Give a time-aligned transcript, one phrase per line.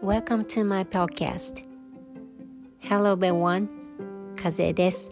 [0.00, 1.64] Welcome to my podcast.
[2.78, 3.66] Hello everyone.
[4.40, 5.10] 風です。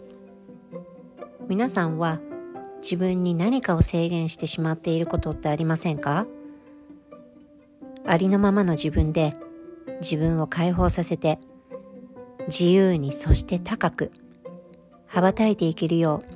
[1.49, 2.21] 皆さんは
[2.81, 6.25] 自分に何かを制限してしまっていることってありませんか？
[8.05, 9.35] ありのままの自分で
[9.99, 11.39] 自分を解放させて
[12.47, 14.13] 自由にそして高く
[15.07, 16.34] 羽ばたいていけるよう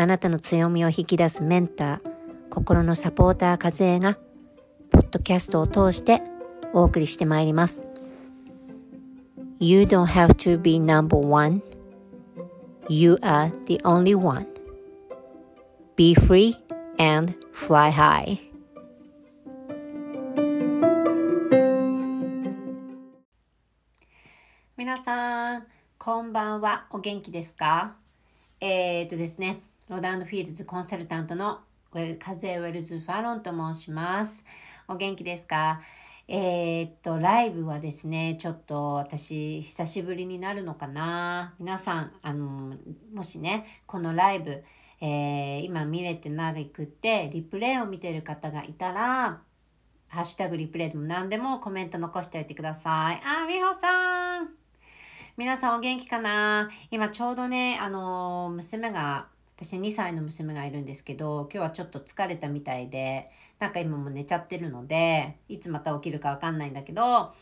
[0.00, 2.00] あなたの強みを引き出すメンター
[2.50, 4.16] 心のサポーター風が
[4.92, 6.22] ポッドキャストを通して
[6.72, 7.82] お送りしてまいります。
[9.58, 11.62] You don't have to be number one.
[12.88, 14.46] You are the only one.
[15.96, 16.54] Be free
[17.00, 18.38] and fly high.
[24.76, 25.66] 皆さん、
[25.98, 26.86] こんばんは。
[26.92, 27.96] お元気ですか
[28.60, 31.60] えー、っとですね、ロダンドフィールズコンサルタントの
[31.94, 34.44] ウェルカゼウェルズ・ファロンと申します。
[34.86, 35.80] お元気ですか？
[36.28, 41.54] えー、っと、ライブはですね、ちょっと私、久しぶりになるのかな？
[41.58, 42.74] 皆さん、あの、
[43.14, 44.62] もしね、このライブ、
[45.00, 49.40] えー、今見れて長くって、リプレイを見てる方がいたら、
[50.08, 53.22] ハッシュタグリプレイでも何でもコメント残しておいてください。
[53.24, 54.50] あ、みほさん
[55.38, 56.68] 皆さんお元気かな？
[56.90, 59.28] 今ちょうどね、あのー、娘が、
[59.60, 63.28] 私2歳の娘がいるんですけど、今日はちょっと疲れたみたいで、
[63.58, 67.32] なんか今も寝ちゃってるので、いつまた起きるかわかんないんだけど、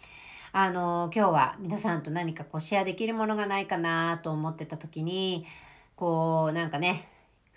[0.53, 5.45] あの、今日は皆さんと何かこうシェアできるものがないかなと思ってた時に、
[5.95, 7.07] こうなんかね、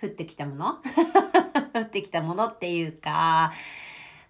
[0.04, 0.80] 降ってきたもの？
[1.74, 3.54] 降ってきたものっていうか、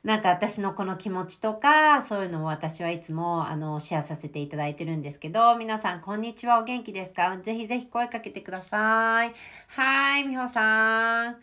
[0.01, 7.37] なんか私のこの気持ちとか、そういうのを私はいつもあのシェアさせていただいてるんですけど、皆さんこんにちは、お元気ですか？
[7.37, 9.33] ぜひぜひ声かけてください。
[9.67, 11.35] はい、みほさん。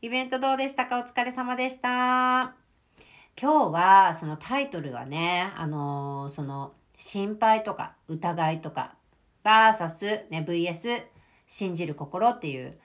[0.00, 0.98] イベントどうでしたか？
[0.98, 2.54] お疲れ様でした。
[3.38, 8.94] 今日はそのタイトルはね、あのその心配とか疑いとか、
[9.42, 11.02] バーサス、ね、VS
[11.46, 12.78] 信じる心っていう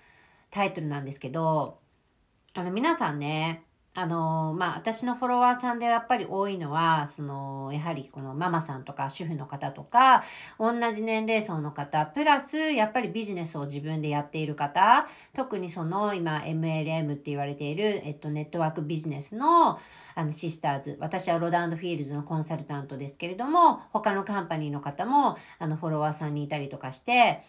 [0.51, 1.79] タイトルなんですけど、
[2.53, 3.62] あの皆さんね、
[3.95, 10.23] あのまあ私のフォロワーさんでやっぱり多いのはそのやはりこのママさんとか主婦の方とか
[10.59, 15.05] 同じ年齢層の方プラスやっぱりビジネスを自分でやっている方
[15.35, 19.79] 特にその今 MLM って言われている、えっと、ネットワークビジネスの
[20.15, 27.41] あのシスターズ私はロダンドフィールズのコンサルタントですけれども他のカンパニーの方もあのフォロワーさんにいたりとかして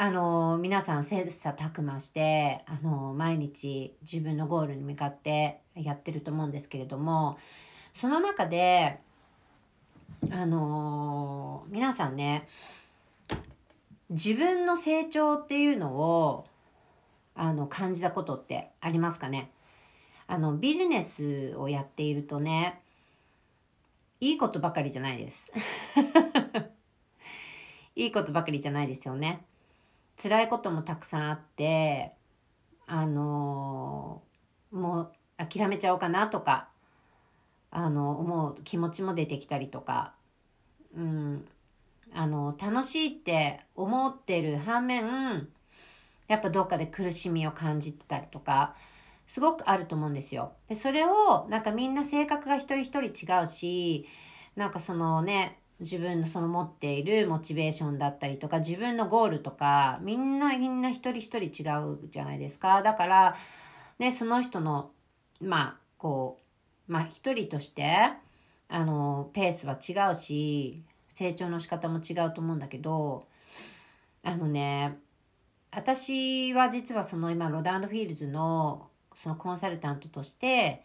[0.00, 7.36] あの皆さん切磋琢磨してあの毎日自分のゴールに向かってやってると思うんですけれども
[7.92, 9.00] その中で
[10.30, 12.46] あの皆さんね
[14.08, 16.46] 自分の成長っていうのを
[17.34, 19.50] あの感じたことってありますかね？
[20.28, 22.80] あのビジネスをやっているとね
[24.20, 25.50] いいことばかりじゃないです。
[27.96, 29.44] いいことばかりじゃないですよね。
[30.20, 32.12] 辛いこともたくさんあって
[32.86, 34.22] あの
[34.72, 36.68] もう諦めちゃおうかなとか
[37.70, 40.14] あの思う気持ちも出てきたりとか、
[40.96, 41.44] うん、
[42.12, 45.48] あの楽しいって思ってる反面
[46.26, 48.74] やっぱどっかで苦しみを感じてたりとか
[49.26, 50.52] すごくあると思うんですよ。
[50.68, 54.06] でそれをなんかみんな性格が一人一人違うし
[54.56, 62.82] なんかそのね自分のその持っているモチベーションだったりとか自分のゴールとかみんなみんな一人一人違うじゃないですか。
[62.82, 63.36] だから
[63.98, 64.90] ねその人の
[65.40, 66.38] まあこ
[66.88, 68.10] うまあ一人として
[68.68, 73.26] あのペースは違うし成長の仕方も違うと思うんだけど
[74.24, 74.98] あのね
[75.70, 80.84] 私は実はその今ロダンドフィールズのそのコンサルタントとして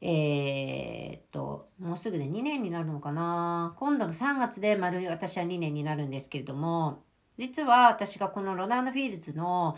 [0.00, 3.74] えー、っと、もうすぐで2年になるのかな。
[3.78, 7.02] 今度の3月で丸私は2年になるんですけれども、
[7.36, 9.76] 実は私がこのロナンドフィールズの、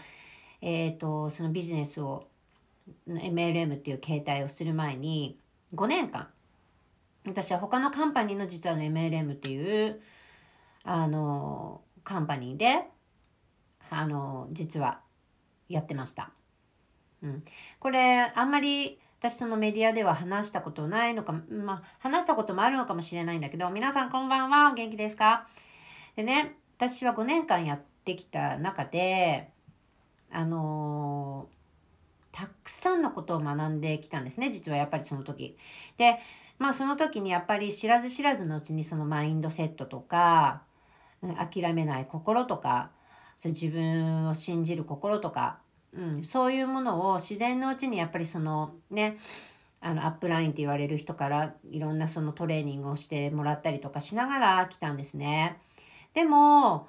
[0.61, 2.27] えー、っと、そのビジネスを、
[3.07, 5.39] MLM っていう形態をする前に、
[5.75, 6.29] 5年間、
[7.27, 10.01] 私は他のカンパニーの実はの MLM っていう、
[10.85, 12.85] あの、カンパニーで、
[13.91, 15.01] あの、実は
[15.69, 16.33] やってました。
[17.23, 17.45] うん。
[17.79, 25.47] これ、あんまり、私そのメディアでは話したことないのか、まあ、話したこともあるのかもしれないんだけど、皆さんこんばんは、元気ですか？
[26.17, 29.51] でね、私は5年間やってきた中で、
[30.33, 35.59] あのー、たくさんのことを学んできたんですね、実はやっぱりその時。
[35.99, 36.19] で、
[36.59, 40.63] まあその時にやっぱり知らず知らずのうちにそのマインドセットとか、
[41.21, 42.91] 諦めない心とか、
[43.37, 45.59] そ自分を信じる心とか、
[45.93, 49.19] うん、そういうものを自然のうちにやっぱりそのね
[49.81, 55.59] あのアップラインって言われる人からいろんなそのトレーニングをしてもらったりとかしながら来たんですね。
[56.13, 56.89] でも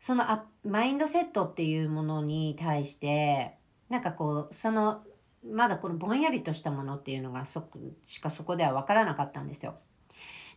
[0.00, 3.56] そのアマインドセットっていうものに対して
[3.88, 5.02] なんかこうその
[5.46, 7.68] まだこのぼんやりとしたものっていうのがそ
[8.04, 9.76] しかそこでは分からなかったんですよ。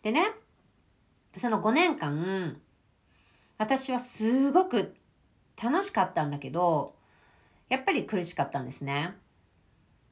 [0.02, 0.32] でね
[1.36, 2.60] その5年間
[3.58, 4.96] 私はすごく
[5.62, 6.97] 楽しかったんだけど
[7.70, 9.16] やっぱり苦しかったんですね。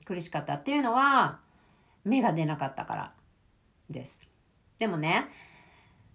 [0.05, 1.39] 苦しかったっていうのは
[2.03, 3.13] 芽が出なかったから
[3.89, 4.27] です。
[4.77, 5.27] でもね、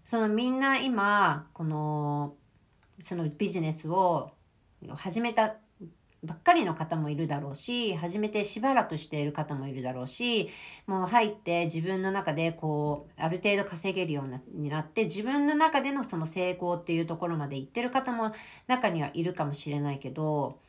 [0.05, 2.35] そのみんな今、この、
[3.01, 4.33] そのビジネスを
[4.95, 5.57] 始めた
[6.23, 10.51] ばっかりの方もいるだろうし、始めてしばらくしている方もいるだろうし、
[10.87, 18.33] もう入って自分の中でこう、ある程度稼げるようになって、自分の中でのその成功っていうところまで行ってる方も
[18.67, 20.61] 中にはいるかもしれないけど、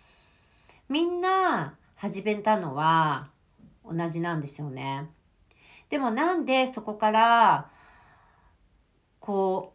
[0.91, 3.29] みんな始めたのは、
[3.89, 5.09] 同じなんですよね。
[5.87, 7.69] でもなんでそこから
[9.19, 9.73] こ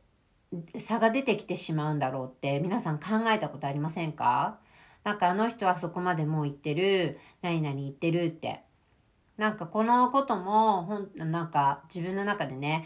[0.52, 4.58] う差が出てきてしまうんだろうって皆さん考えたことありませんか？
[5.04, 8.60] なんかあの人はそこまでもう言ってる何々言ってるって。
[9.38, 12.84] なんかこのこともほんなんか自分の中でね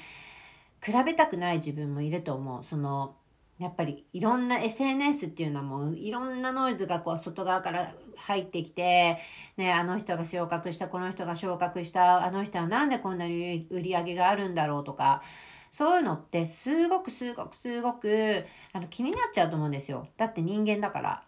[0.81, 2.63] 比べたくない自分もいると思う。
[2.63, 3.17] その
[3.61, 9.19] やっぱりいろんな SNS っていうのはもういろんなノイズがこう外側から入ってきて、
[9.59, 15.23] ね、あの人が昇格した、この人が昇格した、あの人はなんでこんなに売り上げがあるんだろうとか、
[15.71, 20.09] そういうのってすごくすごくすごくあの気になっちゃうと思うんですよ。
[20.17, 21.23] だって人間だから。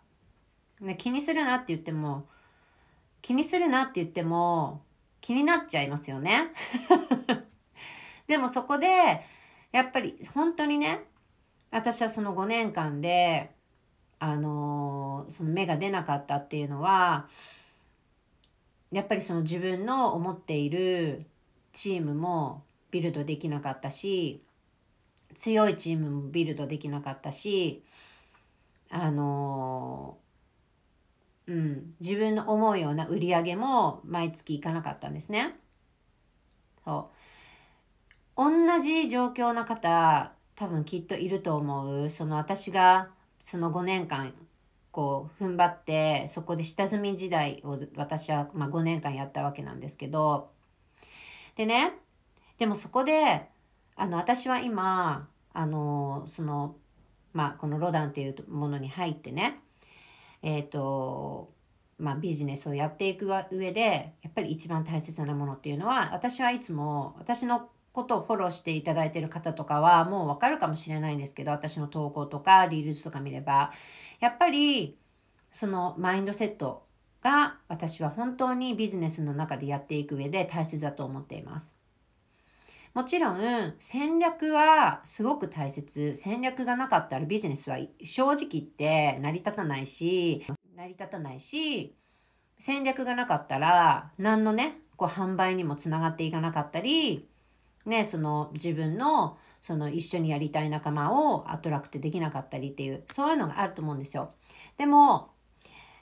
[0.81, 2.27] ね、気にするなって言っても、
[3.21, 4.83] 気にするなって言っても
[5.21, 6.51] 気になっちゃいますよね。
[8.27, 9.23] でもそこで、
[9.71, 11.05] やっぱり本当にね、
[11.73, 13.51] 私はその5年間で、
[14.19, 17.27] あのその芽が出なかったっていうのは、
[18.93, 21.25] やっぱりその自分の思っている
[21.73, 24.43] チームもビルドできなかったし、
[25.35, 27.83] 強いチームもビルドできなかったし、
[28.91, 30.19] あの
[31.47, 35.59] うん、自分の思うような売り上げも毎月いかなかったんですね。
[36.85, 37.11] そ
[38.37, 38.37] う。
[38.37, 42.11] 同じ状況の方、多分きっといると思う。
[42.11, 43.11] その私が
[43.41, 44.35] その5年間
[44.93, 50.51] こう踏ん張ってそこで下積み時代を私は、ま、5年間やったわけなんですけど
[51.57, 51.95] でね
[52.59, 53.49] でもそこで
[53.97, 56.77] あの私は今あのその
[57.33, 59.61] まあこのロダンっていうものに入ってね
[60.43, 61.51] えっ、ー、と
[61.99, 73.73] まあ、ビジネスをやっていく上でやっぱり一番大切なものっていうのは私はいつも私のことをフォローしていただいている方とかはもうわかるかもしれないんですけど、私の投稿とかリールズとか見れば、
[74.21, 74.99] やっぱり
[75.51, 76.87] そのマインドセット
[77.23, 81.77] が私は本当にビジネスの中でやっていく上で大切だと思っています。
[82.95, 86.15] もちろん戦略はすごく大切。
[86.15, 90.45] 戦略がなかったらビジネスは正直言って成り立たないし、
[90.77, 91.97] 成り立たないし、
[92.59, 97.29] 戦略がなかったら何のね、こう販売にもつながっていかなかったり、
[97.85, 104.33] ね、その自分のその一緒にやりたい仲間をアトラクトできなかったりっていう、そういうのがあると思うんですよ。
[104.77, 105.31] でも、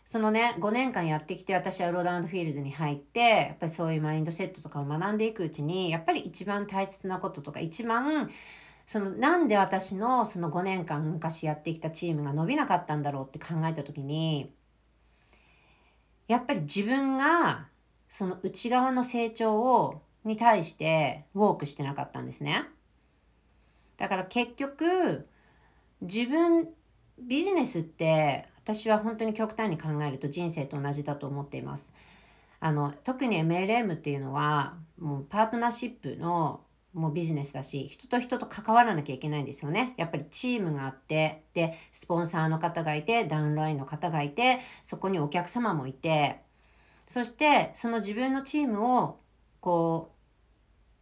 [0.05, 8.29] そのね、5年間やってきて私はロードフィールドに入って、やっぱりそういうマインドセットとかを学んでいくうちに、やっぱり一番大切なこととか、一番、
[8.87, 14.53] そのなんで私のその5年間昔やってきたチームが伸びなかったんだろうって考えた時に、
[16.27, 17.69] やっぱり自分が
[18.09, 22.65] その内側の成長をに対してウォークしてなかったんですね。
[23.97, 25.29] だから結局
[26.01, 26.69] 自分
[27.19, 31.93] ビジネスって私は本当に極端に考えると人生と同じだと思っています。
[32.61, 36.61] あの特に MLM っていうのはもうパートナーシップの
[36.93, 39.95] もうビジネスだし人と人と関わらなきゃいけないんですよね。
[39.97, 46.41] やっぱりチームがあってでスポンサーの方がいてダウンラインの方がいてそこにお客様もいて
[47.07, 49.21] そしてその自分のチームを
[49.61, 50.11] こ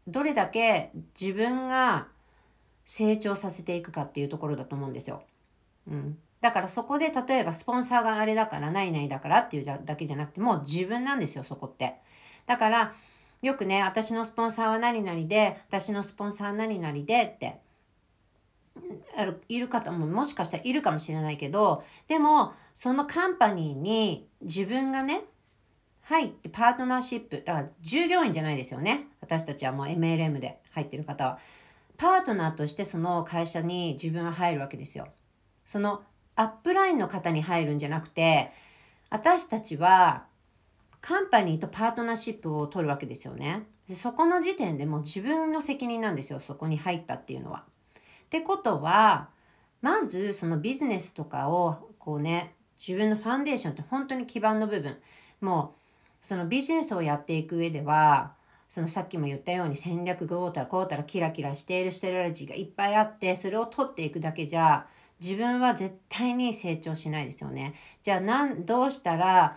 [0.06, 2.08] うどれだけ自分が
[2.84, 5.22] 成長させていくかっていうところだと思うんですよ。
[5.86, 11.96] うん、だからそこで例えばスポンサーがあれだからないないだからっていうだけじゃなくてもう自分なんですよそこって。
[12.46, 12.94] だから
[13.42, 17.60] よくね私のスポンサーは何々で私のスポンサーは何々でって
[19.16, 25.24] あるいる方ももしかしたらいるかもしれないけどでもそのカンパニーに自分がね
[26.08, 29.08] 入ってパートナーシップ、だから従業員じゃないですよね。
[29.20, 31.38] 私たちはもう MLM で入ってる方は。
[31.98, 35.08] パートナーとしてその会社に自分は入るわけですよ。
[35.66, 36.02] その
[36.34, 38.52] アップラインの方に入るんじゃなくて、
[39.10, 40.24] 私たちは
[41.02, 43.66] カンパニーとパートナーシップを取るわけですよね。
[43.88, 47.64] そこの時点でもう自分の責任なんですよそこに入ったっていうのは。
[48.24, 49.28] ってことは
[49.82, 54.96] まずそのビジネスとかをこうね自分のファンデーションって本当に基盤の部分
[55.40, 55.87] もう
[56.20, 58.34] そのビジネスをやっていく上では
[58.68, 64.86] そのさっきも言ったように戦略がこうたらこうたらキラキラしているステララジーがいっぱいあってそれを取っていくだけじゃ
[65.20, 67.74] 自分は絶対に成長しないですよね。
[68.02, 69.56] じゃあなんどうしたら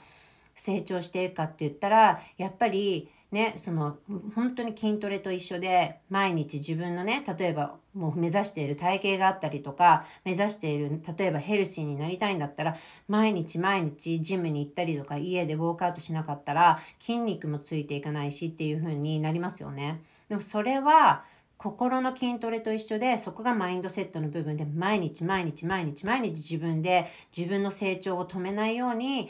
[0.55, 3.97] 成長していくかって言ったらやっぱりねその
[4.35, 12.75] 本当に筋トレと一緒で毎日自分のね例えばもう目指している体型があったりとか目指している例えばヘルシーになりたいんだったら
[13.07, 20.01] 毎日毎日ジムに行ったりとか家でウォークアウトしなかったら筋肉もついていかないしっていう風になりますよね。
[20.29, 21.23] でもそれは
[21.57, 29.29] 心の筋トレと一緒でそこがマインドセットの部分で毎日毎日毎日毎日自分で自分の成長を止めないように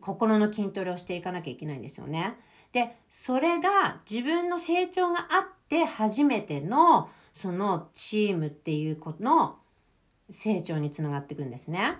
[0.00, 2.36] 心の筋トレをしていかなきゃいけないんですよね。
[2.72, 9.56] でそれが自分の成長があって初めてのそのチームっていうことの
[10.30, 11.96] 成長につながっていくんですね。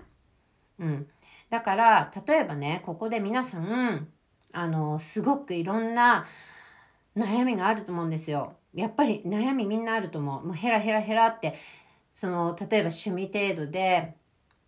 [0.79, 1.07] うん、
[1.49, 4.07] だから例えばねここで皆さん
[4.53, 6.25] あのすごくいろんな
[7.17, 8.55] 悩みがあると思うんですよ。
[8.73, 10.45] やっぱり悩みみんなあると思う。
[10.45, 11.55] もうヘラヘラヘラって
[12.13, 14.15] その例えば趣味程度で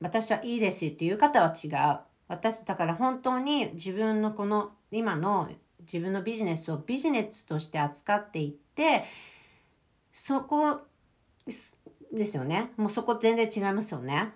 [0.01, 1.99] 私はいいですっていう方は違う。
[2.27, 5.49] 私だから本当に自分のこの今の
[5.81, 9.03] 自分のビジネスをビジネスとして扱っていって
[10.13, 10.81] そこ
[11.45, 11.51] で
[12.25, 14.31] すよねもうそこ全然違いますよね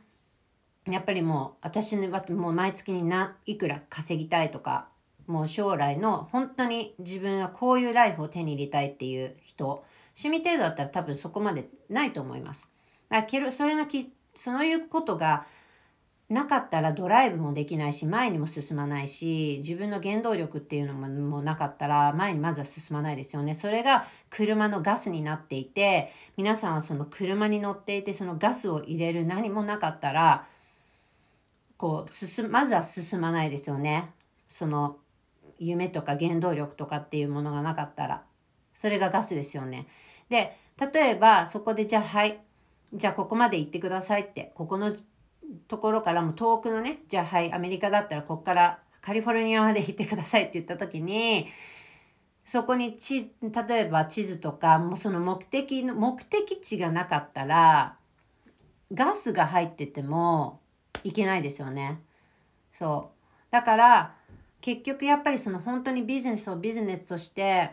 [0.89, 3.11] やっぱりもう私はもう毎月に
[3.45, 4.87] いくら稼ぎたいとか
[5.27, 9.83] もう将来の本当に自分はこういうライフを手に入れたいっていう人
[10.17, 12.69] 趣味程度だったら多分そこまでないと思います。
[13.09, 15.45] だからそれがきそういうことが
[16.27, 23.53] なかったらドライブもできないし前にも進まないし自分の原動力っていうのもなかったら前にまずは進まないですよね。
[23.53, 30.47] それが車のガスになっていて皆さんはその車に乗っていてそのガスを入れる何もなかったら
[31.77, 34.11] こう進まずは進まないですよね。
[34.49, 34.97] その
[35.59, 38.23] 夢とか原動力とかっていうものがなかったら。
[38.73, 39.87] それがガスですよね。
[40.29, 42.41] で例えばそこでじゃあはい。
[42.93, 44.95] じゃあここまで行ってくださいってここの
[45.67, 51.47] ところからも遠くのねじゃあはいアメリカだったらここからカリフォルニアまで行ってくださいって言った時に
[52.45, 57.97] そこにち例えば地図とかもうその目的の目的地がなかったら
[58.93, 60.61] ガスが入ってても
[61.03, 62.01] いけないですよね。
[62.77, 63.11] そ
[63.49, 64.15] うだから
[64.61, 67.71] 結局やっぱりその本当にビジネスをビジネスとして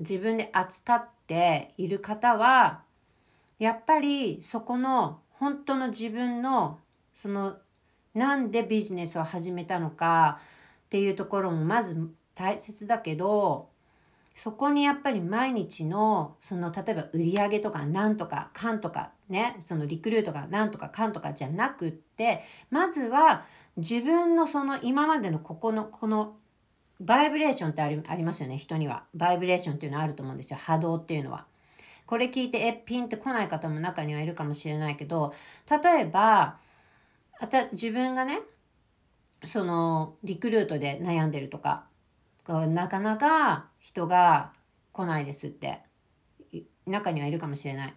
[0.00, 2.82] 自分で扱っている方は
[3.58, 6.80] やっぱりそこの本当の自分の
[7.14, 7.56] その
[8.12, 10.38] なんでビジネスを始めたのか
[10.86, 11.96] っていうところもまず
[12.34, 13.68] 大切だけど
[14.34, 23.44] そこにやっぱり毎日のその例えば売り上げとかなんとかかんとかねそのリクルートがなんとかかんとかじゃなくってまずは
[23.76, 26.36] 自分のその今までのここのこの
[27.00, 31.46] バイブレーションってありありますよね人にはバイブレーションっていうのはあると思うんですよ波動っていうのは。
[32.06, 35.32] これ聞いてえピンって来ない方も中にはいるかもしれないけど
[35.82, 36.58] 例えば
[37.40, 38.40] あた自分がね
[39.44, 41.86] そのリクルートで悩んでるとか
[42.46, 44.52] なかなか人が
[44.92, 45.80] 来ないですって
[46.86, 47.94] 中にはいるかもしれない。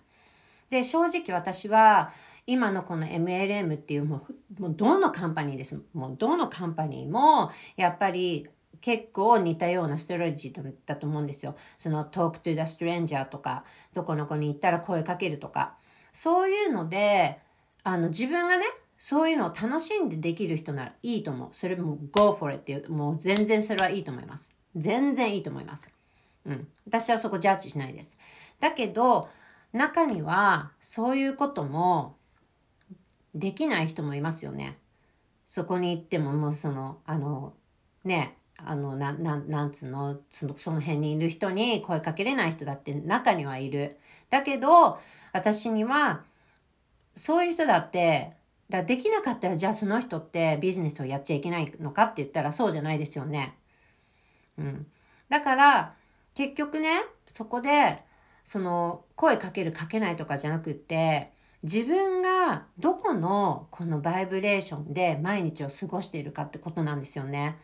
[0.69, 2.11] で正直私は
[2.45, 4.25] 今のこの MLM っていうも
[4.57, 11.55] うもうどのカンパニーですもうどのカンパニーもやっぱり結構似たようなストラテジーだと思うんですよ。
[11.77, 13.63] その talk to the stranger とか
[13.93, 15.75] どこの子に行ったら声かけるとか
[16.11, 17.39] そういうので
[17.83, 18.65] あの自分がね
[18.97, 21.49] そういうのを楽しんでできる人ならいいと思う。
[21.51, 24.51] それも go for it っていう、もう全然それはいいと思います。
[24.75, 25.91] 全然いいと思います。
[26.45, 26.67] うん。
[26.85, 28.17] 私はそこジャッジしないです。
[28.59, 29.29] だけど、
[29.73, 32.15] 中にはそういうことも
[33.35, 34.77] できない人もいますよね。
[35.47, 37.53] そこに行ってももうその、あの、
[38.03, 43.99] ね、あの、な、ななんつうの、その、その辺にいる人に声かけれない人だって中にはいる。
[44.29, 44.97] だけど、
[45.33, 46.23] 私には、
[47.15, 48.36] そういう人だって
[48.69, 53.57] だできなかったらじゃあその人ってビジネスをやっちゃいけないのかって言ったらそうじゃないですよね。
[54.57, 54.87] うん。
[55.29, 55.95] だから
[56.33, 58.03] 結局ねそこで
[58.43, 61.31] その声かけるかけないとかじゃなくって
[61.63, 67.57] 自分がどこのこのバイブレーションで毎日を過ごしているかってことなんですよね。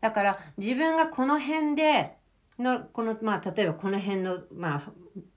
[0.00, 2.16] だから自分がこの辺で
[2.58, 4.92] のこのまあ例えばこの辺のまあ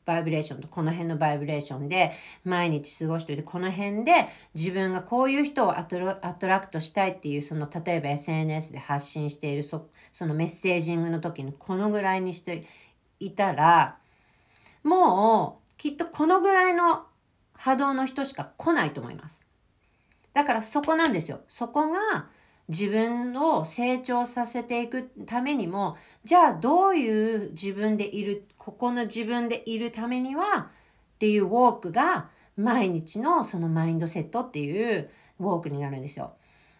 [0.05, 2.11] バイブレーションとこの辺のバイブレーションで
[2.43, 12.65] 毎日過ごしておいてこの辺で自分がこういう人をアトラクトしたいっていうその例えば SNS で発信しているそそのメッセージングの時にこのぐらいにして
[13.19, 13.97] いたら
[14.83, 17.05] もうきっとこのぐらいの
[17.53, 19.45] 波動の人しか来ないと思います。
[20.33, 21.41] だからそこなんですよ。
[21.47, 22.27] そこが
[22.67, 30.71] 自分を成長させていくためにも、じゃあどういう自分でいる、ここの自分でいるためには
[31.15, 36.33] っていうウォークが毎日のそのマインドセットっていうウォークになるんですよ。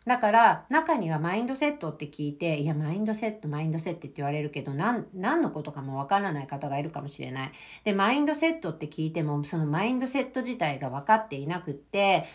[0.06, 7.52] だから中にはマインドセットって聞いて、いやマインドセット、マインドセットって言われるけど、何、何のことかもわからない方がいるかもしれない。
[7.84, 12.26] で、マインドセットって聞いても、そのマインドセット自体が分かっていなくって、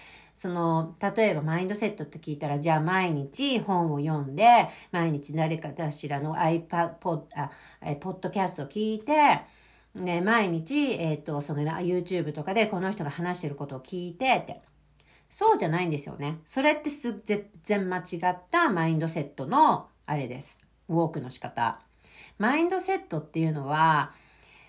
[0.40, 6.94] その、例えばマインドセットって聞いたら、じゃあ毎日本を読んで、毎日誰かしらの iPad、
[7.34, 7.50] あ、
[8.00, 9.42] ポッドキャストを聞いて、
[9.94, 14.62] ね、毎日、えっ、ー、と、その YouTube とかでこの人が話してることを聞いてって。
[15.28, 16.38] そうじゃないんですよね。
[16.46, 20.58] それってす全然間違ったマインドセットのあれです。
[20.88, 21.82] ウォークの仕方。
[22.38, 24.14] マインドセットっていうのは、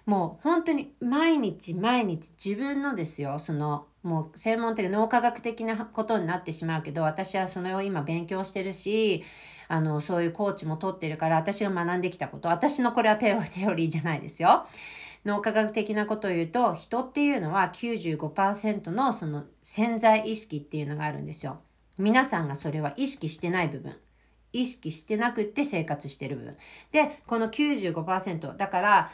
[0.05, 9.23] もう本当に毎日毎日自分のですよ、そのもう専門的脳科学的なことになってしまうけど私はそれを今勉強してるし
[9.67, 14.65] あのそういうコーチも取ってるから私が学んできたこと私のこれはテオリーじゃないですよ。
[15.23, 21.61] 脳科学的なことを言うと人っていうのは95%のその潜在意識っていうのがあるんですよ。
[21.99, 23.95] 皆さんがそれは意識してない部分。
[24.53, 26.57] 意識してなくって生活してる部分。
[26.91, 29.11] で、この95%だから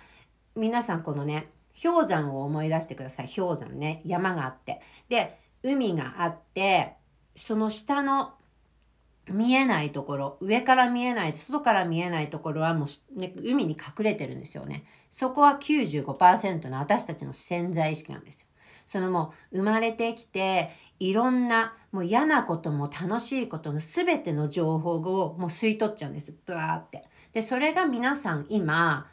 [0.55, 1.47] 皆さんこのね
[1.81, 3.29] 氷山を思い出してください。
[3.29, 4.01] 氷山ね。
[4.03, 4.81] 山があって。
[5.09, 6.93] で、海があって、
[7.35, 8.33] その下の
[9.29, 14.85] 見えないところ、上から見えない、外から見えないところはもう、ね、海に隠れてるんですよね。
[15.09, 18.47] そこは95%の私たちの潜在意識なんですよ。
[18.85, 20.69] そのもう生まれてきて、
[20.99, 26.33] いろんなもう嫌なことも楽しいことの全ての情報をもう吸い取っちゃうんです。
[26.45, 27.03] ブワーって。
[27.33, 29.07] で、それが皆さん今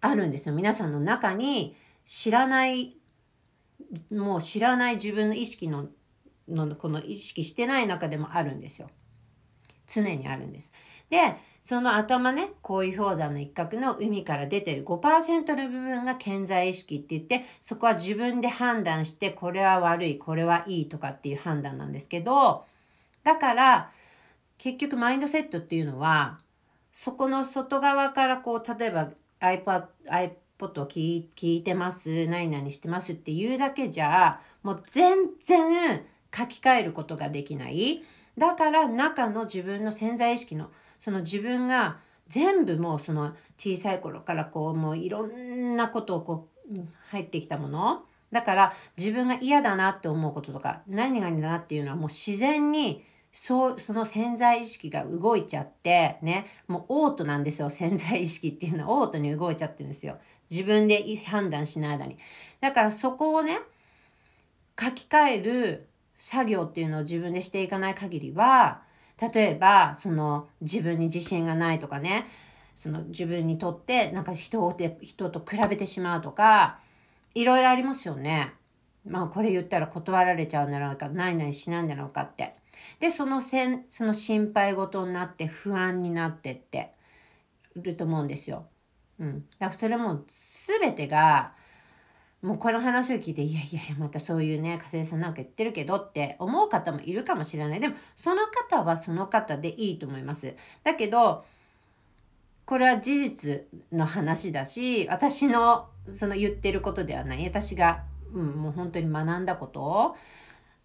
[0.00, 0.54] あるんですよ。
[0.54, 1.76] 皆さんの中に
[2.08, 2.96] 知らない
[4.10, 5.88] もう知らない自分の意識の
[6.48, 8.88] のこの意識してない中でもあるんですよ。
[9.86, 10.72] 常にあるんです。
[11.10, 22.64] で、その頭ね、こういう氷山の一角の海から出てる5%の部分が健在意識って言って、そこは自分で判断して、これは悪い、これはいいとかっていう判断なんですけど、
[23.22, 23.90] だから、
[24.56, 26.38] 結局マインドセットっていうのは、
[26.90, 36.04] そこの外側からこう、例えば iPad、iPad ポットを聞いてます、何々してますっていうだけじゃ、もう全然
[36.36, 38.02] 書き換えることができない。
[38.36, 46.76] だから中の自分の潜在意識の、その自分が全部もうその小さい頃からこうもういろんなことをこう
[47.10, 48.04] 入ってきたもの。
[48.30, 57.70] だから自分が嫌だなって思うこととか何が嫌だなっていうのはもう自然にそう、その潜在意識が動いちゃって、ね、もうオートなんですよ。
[57.70, 60.18] 潜在意識っていうのはオートに動いちゃってるんですよ。
[60.50, 62.18] 自分で判断しない間に。
[62.60, 63.58] だからそこをね、
[64.80, 68.82] 書き換える作業っていうのを自分でしていかない限りは、
[69.20, 72.26] 例えば、その自分に自信がないとかね、
[72.76, 76.78] その自分にとってなんか人を人と比べてしまうとか、
[77.34, 78.54] いろいろありますよね。
[79.04, 82.54] まあこれ言ったら断られちゃうんだろうか、ないないしないんだろうかって。
[83.00, 86.92] で、そのせん、その心配事になって不安になってって
[87.74, 88.66] ると思うんですよ。
[89.20, 89.44] うん。
[89.58, 91.52] だからそれも全てが、
[92.40, 97.80] もうこの話を聞いて、いやいやいや、またそういうね、加瀬さんなんか言ってるけどって思う方もいるかもしれない。
[97.80, 100.54] でも、その方はその方でいいと思います。
[100.84, 101.44] だけど、
[102.64, 107.44] これは事実の話だし、私のその言ってることではない。
[107.44, 110.14] 私が、うん、もう本当に学んだこと、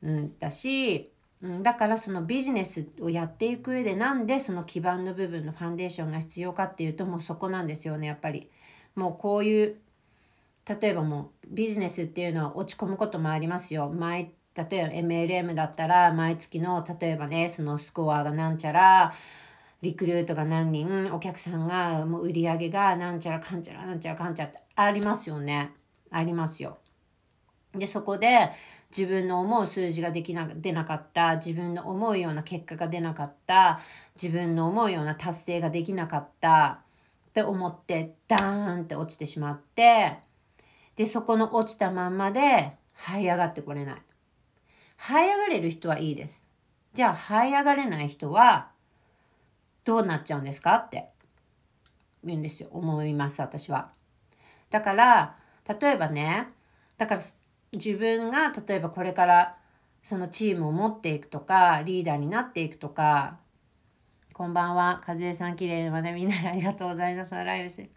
[0.01, 1.12] うん、だし、
[1.43, 8.49] うん、だからそのビジネスをやっていく上でなんでその基盤の部分のファンデーションが必要かっていうともうそこなんですよねやっぱり。
[8.95, 9.75] もうこういう
[10.67, 13.89] 例えばもうビジネスっていうのは落ち込むこともありますよ。
[13.89, 19.13] 毎例えば MLM だったら毎月の例えばねそのスコアがなんちゃら
[19.81, 25.73] リクルートが何人お客さんがもう売り上げがなんちゃらかんちゃらなんちゃらかんちゃらってありますよね。
[26.09, 26.77] ありますよ。
[27.73, 28.51] でそこで
[28.95, 33.79] 自分の思う数字ができな出なかった自分の思うような結果が出なかった
[34.21, 36.81] 自分の思うような達成ができなかった
[37.29, 40.19] って思ってダーンって落ちてしまって
[40.95, 44.01] でそこの落ちたまんまで這い上がってこれない。
[44.99, 46.45] 這い上がれる人はいいです。
[46.93, 48.69] じゃあ這い上がれない人は
[49.83, 51.09] どうなっちゃうんですかって
[52.23, 53.91] 言うんですよ、思います、私は。
[54.69, 55.35] だから、
[55.67, 56.47] 例えばね、
[56.97, 57.21] だから
[57.73, 59.57] 自分が例えばこれから
[60.03, 63.37] そのチームを持っていくとか、リーダーになっていくとか、
[64.33, 65.01] こんばんは。
[65.07, 67.33] 和江さん、綺麗までみんなありがとうございます。
[67.33, 67.89] ライブして。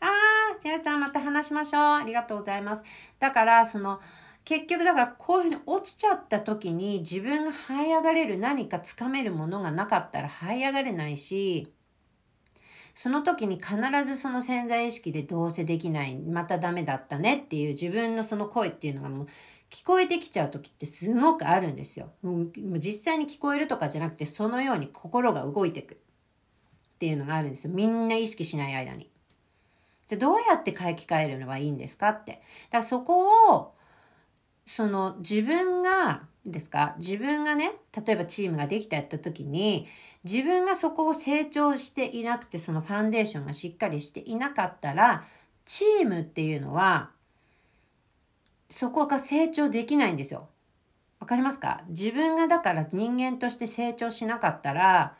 [0.00, 1.82] あー、ジェイさん、また話しましょう。
[1.82, 2.82] ありがとうございます。
[3.20, 4.00] だから、その、
[4.44, 11.72] 結局だからこういうふうに落ちちゃった時に自分が這い上がれる何かつかめるものがなかったら這い上がれないし、
[12.94, 19.26] その時に必ずその潜在意識でどうせできない、またダメだったねっていう自分のその声っていうのがもう
[19.70, 22.10] 聞こえてきちゃう時ってすごくあるんですよ。
[22.22, 25.96] もう実際に聞こえるとかじゃなくてそのように心が動いていくっ
[26.98, 27.72] ていうのがあるんですよ。
[27.72, 29.10] みんな意識しない間に。
[30.08, 32.32] じゃどうやって書き換えるのがいいんですかって。
[32.32, 32.42] だか
[32.78, 33.72] らそこを
[34.66, 36.94] その自分がですか？
[36.98, 39.86] 自分がね例えばチームができたやった時に
[40.24, 45.24] 自分がそこを成長していなくてそのファンデーションがしっかりしていなかったら
[45.64, 47.10] チームっていうのは
[48.68, 50.48] そこが成長できないんですよ。
[51.20, 51.82] わかりますか？
[51.88, 55.14] 自分がだから人間として成長しなかったら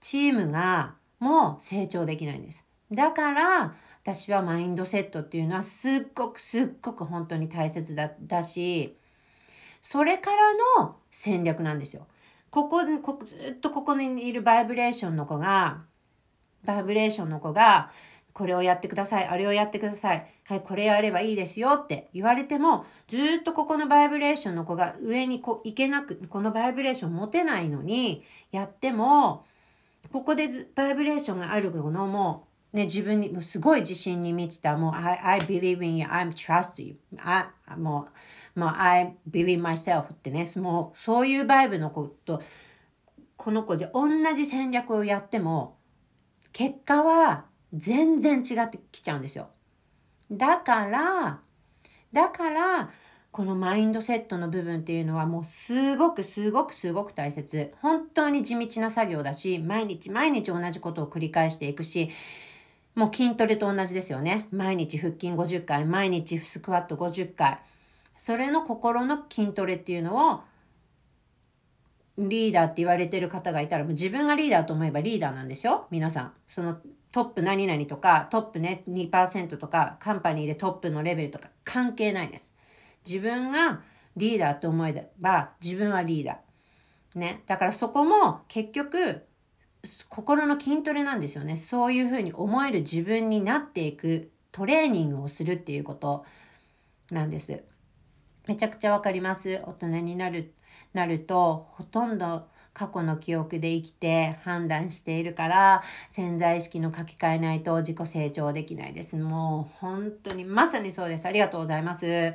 [0.00, 2.66] チームがもう成長できないんです。
[2.92, 8.96] だから私はマインドセットっていうのはすっごくすっごく本当に大切だだし
[9.80, 12.06] それからの戦略なんですよ。
[12.50, 15.82] こここずっとここにいるバイブレーションの子が
[16.64, 17.90] バイブレーションの子が
[18.32, 29.44] これをやってくださいあれをやってくださいはいこれやればいいですよって言われてもずっとここのバイブレーションの子が上にこういけなくこのバイブレーション持てないのにやっても
[30.12, 37.46] ここでバイブレーションがあるのもうね、自分にすごい自信に満ちた、もう、I, I believe in you, I'm trust you, I,
[37.78, 38.08] も
[38.56, 42.42] う、もう、I believe myself ってね、もう、そういうバイブの子と、
[43.36, 45.78] この子じゃ同じ戦略をやっても、
[46.52, 49.48] 結果は全然違ってきちゃうんですよ。
[50.30, 51.40] だから、
[52.12, 52.90] だから、
[53.30, 57.72] このマインドセットの部分っていうのはもうすごくすごくすごく大切。
[57.80, 62.10] 本当に地道な作業だし、毎日毎日同じことを繰り返していくし、
[62.98, 64.48] もう筋トレと同じですよね。
[64.50, 67.60] 毎日腹筋50回、毎日スクワット50回。
[68.16, 70.40] それの心の筋トレっていうのを
[72.18, 75.86] リーダーって言われてる方がいたら、もう自分がリーダーと思えばリーダーなんですよ。
[75.92, 76.32] 皆さん。
[76.48, 76.78] その
[77.12, 82.52] トップ何々とか、トップね2%とか、カンパニーでトップのレベルとか関係ないです。
[83.06, 83.80] 自分が
[84.16, 87.18] リーダーと思えば自分はリーダー。
[87.20, 87.44] ね。
[87.46, 89.27] だからそこも結局
[90.08, 91.56] 心の筋トレなんですよね。
[91.56, 96.24] そういうふうに思える自分になっていくトレーニングをするっていうこと
[97.10, 97.62] なんです。
[98.46, 99.62] めちゃくちゃわかります。
[99.66, 100.52] 大人になる、
[100.94, 109.16] なると、ほとんど過去の記憶で生きて判断しているから、潜在意識の書き換えないと自己成長できないです。
[109.16, 111.26] もう本当に、まさにそうです。
[111.26, 112.34] ありがとうございます。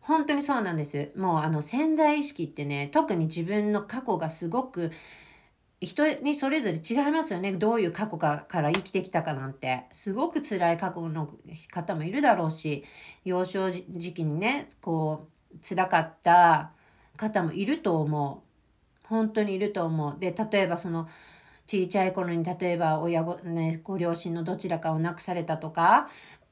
[0.00, 1.12] 本当にそうなんです。
[1.16, 4.92] もうあの潜在意識ってね、特に自分の過去がすごく
[5.80, 7.52] 人にそれぞれ違いますよね。
[7.52, 9.84] どういう過去かから生きてきたかなんて。
[9.92, 11.28] すごく辛い過去の
[11.70, 12.84] 方もいるだろうし、
[13.24, 13.84] 幼少時
[14.14, 16.72] 期にね、こう、辛かった
[17.16, 18.42] 方もいると思
[19.04, 19.08] う。
[19.08, 20.18] 本当にいると思う。
[20.18, 21.08] で、例えばその、
[21.66, 26.08] 小さい頃に例えば親ご,、ね、ご両親のどちらかを亡くされたとか、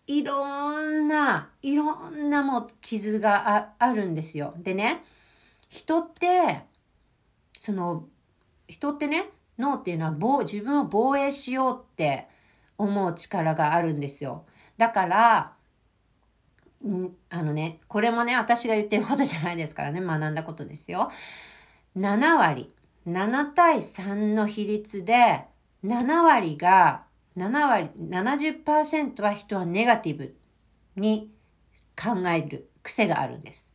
[0.07, 4.55] いろんな、いろんなもう傷がああるんですよ。
[4.59, 5.05] でね、
[5.69, 6.65] 人って、
[7.59, 8.09] その
[8.68, 12.29] 人ってね、脳っていうのは自分を防衛しようって
[12.79, 14.44] 思う力があるんですよ。
[14.77, 15.53] だから、
[16.85, 21.11] んあのね、これもね、私が言ってることじゃないですからね、学んだことですよ。
[21.96, 22.72] 7割、
[23.07, 25.44] 7対3の比率で、
[25.85, 27.05] 7割が、
[27.37, 30.35] 7割、70%は人はネガティブ
[30.96, 31.33] に
[31.96, 33.72] 考える癖があるんです。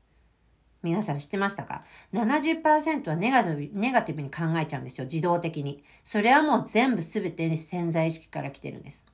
[0.83, 5.05] 皆さん知ってましたか ?70% はネガティブネガティブに考えちゃうんですよ。
[5.05, 5.83] 自動的に。
[6.03, 9.05] それはもう全部全て潜在意識から来てるんです。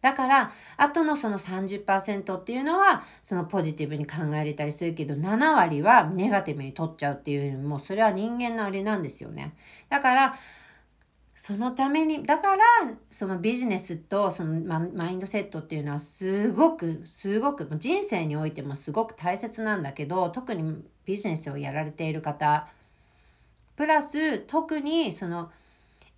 [0.00, 9.54] だから、あとのその30%っていうのは、そのポジティブに考えれたりするけど、7割はネガティブに取っちゃうっていう、もうそれは人間のあれなんですよね。
[9.88, 10.38] だから、
[11.40, 12.64] そのために、だから、
[13.12, 22.66] そのビジネスとそのマインドセットっていうのはすごく、すごく、人生においてもすごく大切なんだけど、特にビジネスをやられている方、
[23.76, 25.52] プラス、特にその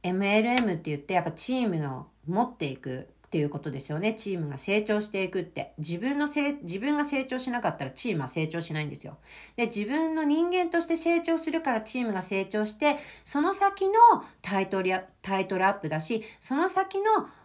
[0.02, 4.14] MLM って言って、やっぱチームを持っていく、っていうことですよね。
[4.14, 5.72] チームが成長していくって。
[5.78, 9.18] 自分のせい自分が成長しなかったらチームは成長しないんですよ。
[9.54, 13.94] で、自分の人間として成長するからチームが成長して、その先の
[14.42, 14.90] タイトル
[15.22, 17.04] タイトルアップだし、その先の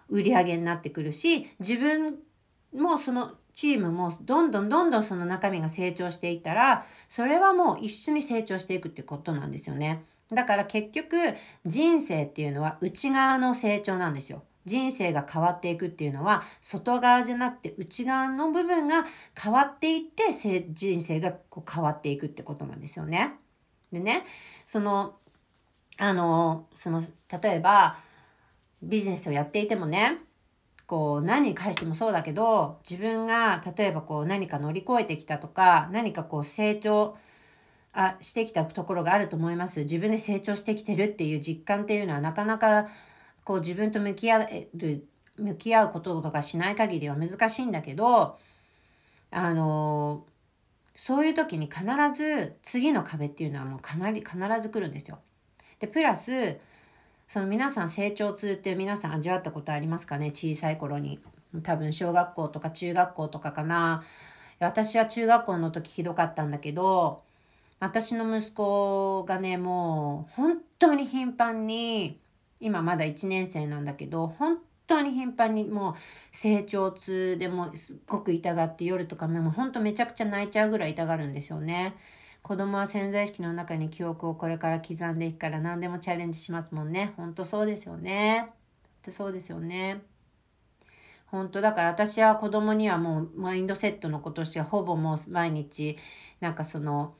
[0.09, 2.15] 売り上げになってくるし、自分
[2.73, 10.03] もそのチームもどんどんどんどんその中身が成長していったら、それはもう一緒に成長していくってことなんですよね。
[10.31, 11.15] だから結局
[11.63, 14.41] 人生っていうのは内側の成長なんですよ。
[14.65, 19.05] 人生が変わっていくっていうのは外側じゃなくて内側の部分が
[19.39, 20.33] 変わっていって
[20.71, 23.35] 人生がこう変わっていくってことなんですよね。
[23.91, 24.23] でね
[24.65, 25.15] その
[25.97, 27.01] あのその
[27.41, 27.97] 例えば
[28.81, 30.19] ビジネスをやっていてもね
[30.87, 37.17] こう何に返してもそうだけど自分が例えばこう何か乗り越えてきたとか何かこう成長
[37.93, 39.81] あしてきたところがあると思います。
[39.81, 42.87] 自分で成長してきてるっていう実感っていうのはなかなか
[43.45, 48.37] こう自分と向き合える、向き合うこととかしない限りは難しいんだけど、
[49.31, 50.25] あの、
[50.95, 55.19] そういう時に必ず次の壁っていうのはもうかなり必ず来るんですよ。
[55.79, 56.57] で、プラス、
[57.27, 60.31] その皆さん成長痛って皆さん味わったことありますかね？
[60.31, 61.19] 小さい頃に。
[61.63, 64.03] 多分小学校とか中学校とかかな。
[64.59, 67.23] 私は中学校の時ひどかったんだけど、
[67.79, 72.19] 私の息子がね、もう本当に頻繁に、
[72.59, 75.95] 今まだ1年生なんだけど、本当に頻繁にもう
[76.35, 81.95] 成長痛でもすっごく痛がって夜とかもうほんとめちゃくちゃ泣いちゃうぐらい痛がるんですよね。
[82.43, 87.13] 子供は潜在意識の中に記憶をこれから刻んでいくから何でもチャレンジしますもんね。
[87.17, 88.51] ほんとそうですよね。
[89.03, 90.03] ほんそうですよね。
[91.27, 95.97] 本当だから私は子供にはもうマインドセットのことしてほぼもう毎日
[96.39, 97.15] なんかその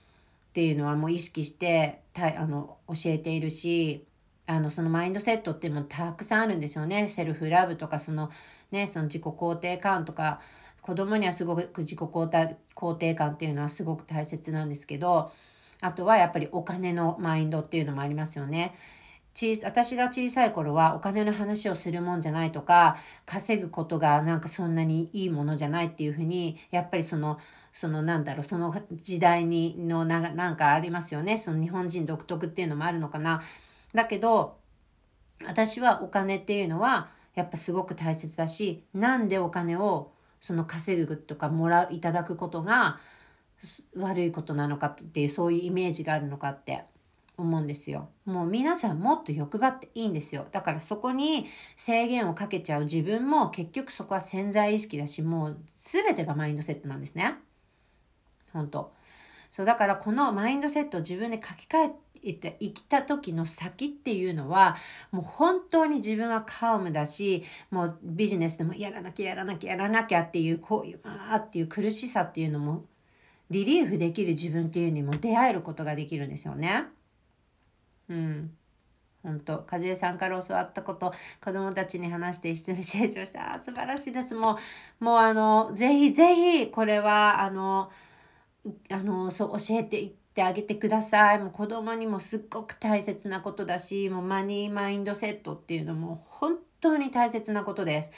[0.50, 4.06] っていうのはもう意識してたあの教えているし
[4.48, 7.08] あのそのマインドセットっていうたくさんあるんですよね。
[7.08, 8.30] セルフラブとかその
[8.72, 10.40] ねその自己肯定感とか
[10.82, 15.32] 子供にはすごく自己肯定感っていうのはすごく大切なんですけど
[15.82, 18.76] あとはやっぱりお金のマインドっていうのもありますよね。
[19.64, 27.38] 私が小さい頃はお金の話をするもんじゃないとか稼ぐことがなんかそんなにいいものじゃないっていうふうにやっぱりその
[27.74, 33.42] そのなんだろうその時代にのなんかありますよねその日本人独特っていうのもあるのかな
[33.96, 34.58] だけど
[35.46, 43.00] 私はお金っていうのはやっぱすごく大切だしなんでお金をその稼ぐとかもらういただくことが
[43.98, 46.84] 悪いことなのかっていうそういうイメージがあるのかって
[47.38, 48.10] 思うんですよ。
[48.26, 50.46] もう皆さんもっと欲張っていいんですよ。
[50.52, 57.36] だからそこに制限をかけちゃう自分も結局そこは潜在意識だしもう全てがマインドセットなんですね。
[58.54, 58.94] 本当
[59.56, 61.94] そうだからこのマインドセットを自分で書き換
[62.26, 64.76] えて生きた時の先っていうのは
[65.12, 67.42] もう本当に自分はカームだし
[67.72, 72.84] もうビジネスでもやらなきゃやらなきゃやらなきゃっていうこういうああっていう苦しさっていうのも
[73.50, 76.88] リリーフできる自分っていうにも出会えることができるんですよね。
[78.10, 78.52] うん。
[79.24, 84.60] 本当和江さんから教わったこと子供たちに話して一緒に成長したあ素晴らしいですも
[85.02, 87.90] うもうあのぜひぜひこれはあの
[88.90, 91.40] あのそう教えていってあげてください。
[91.40, 98.12] もう子供にもすっごく大切なことだしもうマニーマインドセットっていうのも本当に大切なことです。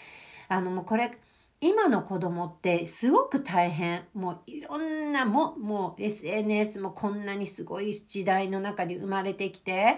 [0.50, 1.12] あのもうこれ
[1.60, 4.06] 今の子供ってすごく大変。
[4.14, 9.98] もういろんなももう SNS もこんなにすごい時代の中に生まれてきて。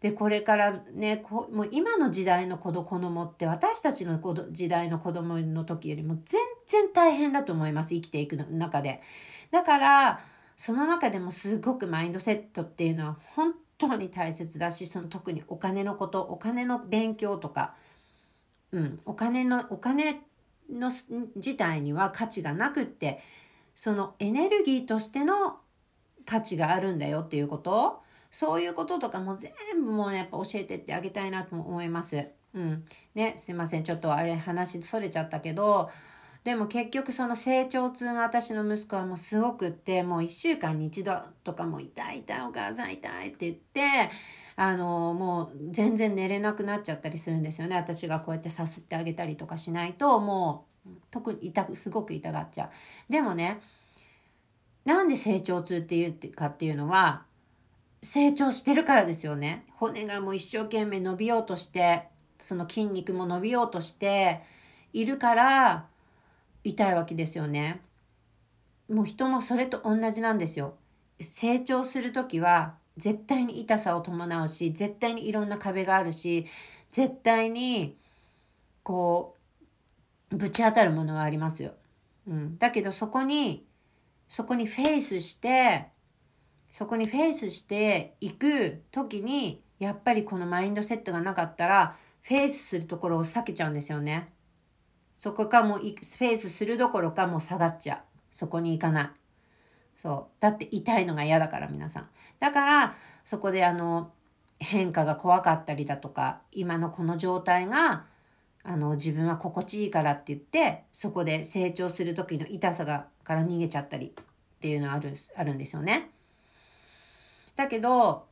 [0.00, 4.20] でこれからねこもう今の時代の子供って私たちの
[4.52, 7.94] 時代の子供の時よりも全然大変だと思います。
[7.94, 9.00] 生きていく中で。
[9.50, 10.20] だから
[10.56, 17.74] その中でもすごくマインドセットっていうのは本当に大切だしその特にお金のことお金の勉強とか、
[18.72, 20.22] うん、お金のお金
[20.70, 20.90] の
[21.36, 23.20] 自体には価値がなくって
[23.74, 25.58] そのエネルギーとしての
[26.26, 32.32] 価値があるんだよっていうことそういうこととかも全部もうやっぱ教えてってあげたいなと思います。
[32.54, 32.84] うん。
[33.14, 33.84] ね、すいません。
[33.84, 35.90] ちょっとあれ話それちゃったけど、
[36.48, 44.10] でも結局その成長痛が私の息子はもうすごくってもう1週間に1度とかも痛い痛いお母さん痛いって言って
[44.56, 52.70] あのもう全然寝れなくなっちゃったりするんですよね私がこうやってさすってあげたりとかしないともう特に痛くすごく痛がっちゃ
[53.08, 53.12] う。
[53.12, 53.60] でもね
[54.86, 57.24] なんで成長痛っていうかっていうのは
[58.02, 59.66] 成長してるからですよね。
[59.76, 62.04] 骨がもう一生懸命伸びようとして
[62.38, 64.40] その筋肉も伸びようとして
[64.94, 65.88] いるから
[66.64, 67.80] 痛いわけですよね。
[68.88, 70.74] もう人もそれと同じなんですよ。
[71.20, 76.46] 成長する時は絶対に痛さを伴うし絶対にいろんな壁があるし
[76.90, 77.96] 絶対に
[78.82, 79.36] こ
[80.30, 81.72] うぶち当たるものはありますよ。
[82.26, 83.66] うん、だけどそこに
[84.28, 85.88] そこにフェイスして
[86.70, 94.28] そこにフェイスしていく時にやっぱりこのマインドセットがなかったらフェイスするところを避けちゃうんですよね。
[95.18, 97.98] そこかもうフェイスするどころかもう下がっちゃう。
[98.30, 99.10] そこに行かない。
[100.00, 100.40] そう。
[100.40, 102.08] だって痛いのが嫌だから皆さん。
[102.38, 104.12] だからそこであの
[104.60, 108.06] 変化が怖かったりだとか今のこの状態が
[108.62, 114.24] あの自分は心地いいからって言ってそこで成長する時の痛さがから逃げちゃったりっ
[114.60, 116.10] ていうのはあるあるんですよね。
[117.56, 118.26] だけど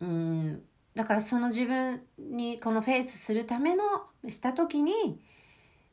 [0.00, 0.62] うん
[0.94, 3.84] だからその自分にこのフェイスするための
[4.28, 5.20] した時に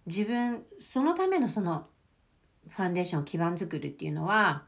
[0.07, 1.85] 自分そのためのその
[2.69, 4.63] ファンデーションを基盤作るっていうのは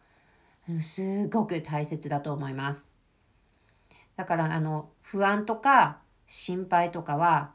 [0.82, 2.88] すごく大切だと思います。
[4.16, 7.52] だからあの不安とか心配とかは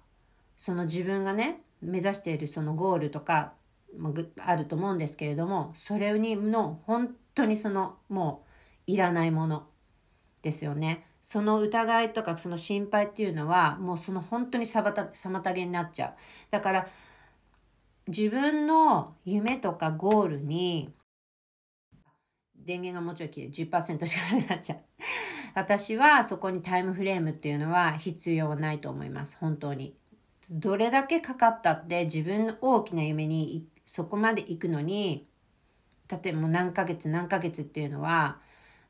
[0.56, 3.52] その自分がね目指しているそのゴールとか
[3.98, 8.44] もあると思うんですけれどもそれにの本当にそのも
[8.88, 9.66] ういらないもの
[10.42, 11.06] ですよね。
[11.20, 16.14] その疑いとかその心配っていうのはもうその本当に妨げになっちゃう。
[16.50, 16.86] だから
[18.06, 20.92] 自分の夢とかゴールに
[22.56, 24.78] 電源がもうちょい切れ10%しかなくなっちゃう。
[25.54, 29.36] 私はそこにタイムフレームっていうのは必要はないと思います。
[29.38, 29.96] 本当に。
[30.50, 35.26] どれだけかかったって自分の大きな夢にそこまで行くのに
[36.10, 38.40] 例えばもう何ヶ月何ヶ月っていうのは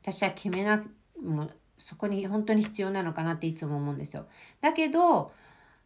[0.01, 0.89] 私は決めなく
[1.21, 4.27] もうそこに本当に必要なのかなっていつも思うんですよ。
[4.59, 5.31] だけど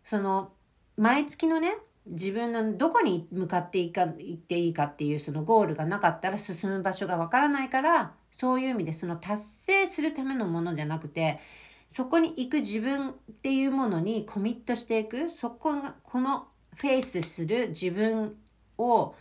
[0.04, 0.52] その
[0.98, 1.78] 毎月のね
[2.10, 11.40] 自分のどこに向かっていか行っていいかっていうそのゴールがなかったら進む場所がわからないからそういう意味でその達成するためのものじゃなくて
[11.88, 18.36] そこに行く自分っていうものにコミットしていくそこがこのフェイスする自分
[18.78, 19.16] を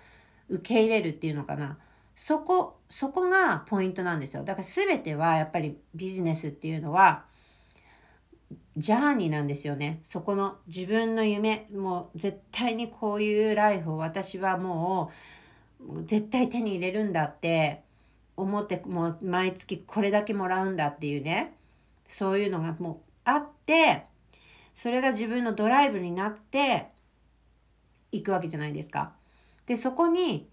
[0.48, 1.79] 受け入れるっていうのかな。
[2.14, 4.44] そこそこがポイントなんですよ。
[4.44, 7.24] だから全てはやっぱりビジネスっていうのは
[8.79, 15.11] ジャーニーなんですよねそこの自分の夢もう絶対にこういうライフを私はも
[15.81, 17.83] う絶対手に入れるんだって
[18.37, 21.55] 思ってもう毎月これだけもらうんだっていうね
[22.09, 24.05] そういうのがもうあって
[24.75, 26.88] それが自分のドライブになって
[28.12, 29.12] いくわけじゃないですか。
[29.67, 30.49] でそこに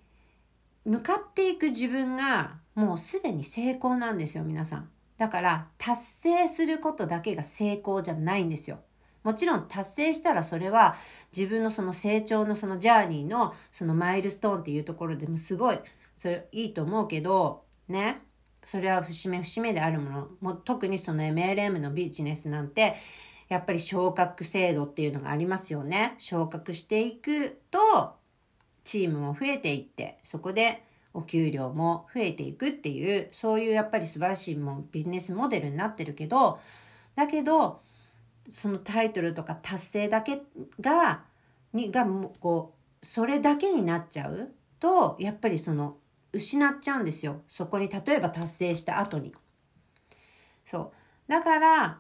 [0.83, 4.89] 向かっていく自分がもうすでに成功なんですよ皆さん。
[5.17, 8.79] だから達成することだけが成功じゃないんですよ。
[9.23, 10.95] もちろん達成したらそれは
[11.35, 15.79] 自分のその成長のそのジャーニーのそのマイルストーンっていうところでもすごい
[16.15, 18.21] それいいと思うけどね
[18.63, 22.95] それは節目節目であるものも特にその MLM のビジネスなんて
[23.49, 26.15] やっぱり昇格制度っていうのがありますよね。
[26.19, 27.79] 昇格していくと
[28.83, 30.84] チームも増えていってそこで
[31.15, 36.59] お給料も増えていくっていうそういうやっぱり素晴らしいもビジネスモデルになってるけど
[37.15, 37.81] だけど
[38.51, 40.41] そのタイトルとか達成だけ
[40.79, 41.23] が
[41.73, 45.97] にがもうこうそれだけになっちゃうとやっぱりその
[46.33, 49.33] 失っちゃうんですよそこに例えば達成した後に。
[50.65, 50.91] そ
[51.27, 51.99] うだから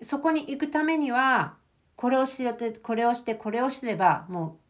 [0.00, 1.56] そこに行くためには
[1.96, 4.65] これをしてこれをしてこれをすればもう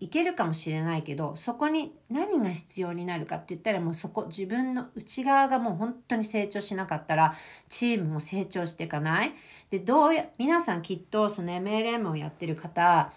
[0.00, 7.34] いけるかもしれないけどそこに何が必要になるかって言ったらもうそこ自分の内側がもう本当に成長しなかったら
[7.68, 9.32] チームも成長していかない。
[9.68, 13.12] でどうや皆さんきっとその MLM をやってる方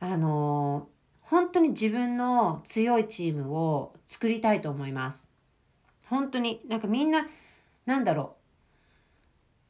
[0.00, 0.88] あの
[1.20, 5.28] 本当に自分の強いチームを作りたいと思います。
[6.06, 7.26] 本当になんかみんな
[7.84, 8.36] なんだろ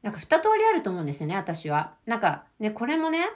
[0.02, 1.94] うなんか二通りあると思うんですよね私は。
[2.06, 3.26] なんかねこれもね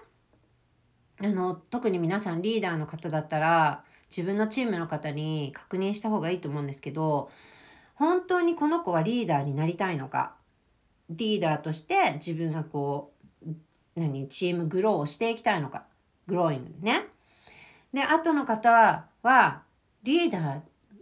[1.22, 7.30] あの特に皆さんリーダーの方だったら自分のチームの方に確認した方がいいと思うんですけど
[7.94, 10.34] 本当にこの子はリーダーになりたいのか
[11.08, 13.12] リーダーとして自分がこ
[13.46, 13.50] う
[13.94, 15.84] 何チームグローをしていきたいのか
[16.26, 17.06] グローイングね
[17.96, 19.62] で、後の方は、
[20.02, 20.60] リーダー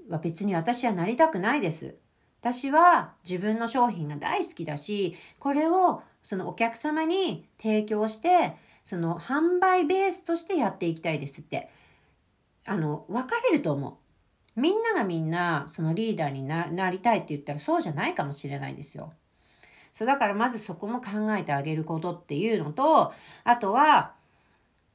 [0.08, 1.96] は別に私はなりたくないです。
[2.40, 11.70] 私は自分の商品が大好きだし、これをそのお客様に提供して、その販売ベースとしてやっていきたいですって。
[12.66, 14.00] あの、分かれると思
[14.56, 14.60] う。
[14.60, 19.12] みんながみんなそのリーダーになりたいって言ったらそうじゃないかもしれないですよ。
[19.92, 23.12] そうだからまずそこも考えてあげることっていうのと、
[23.42, 24.14] あとは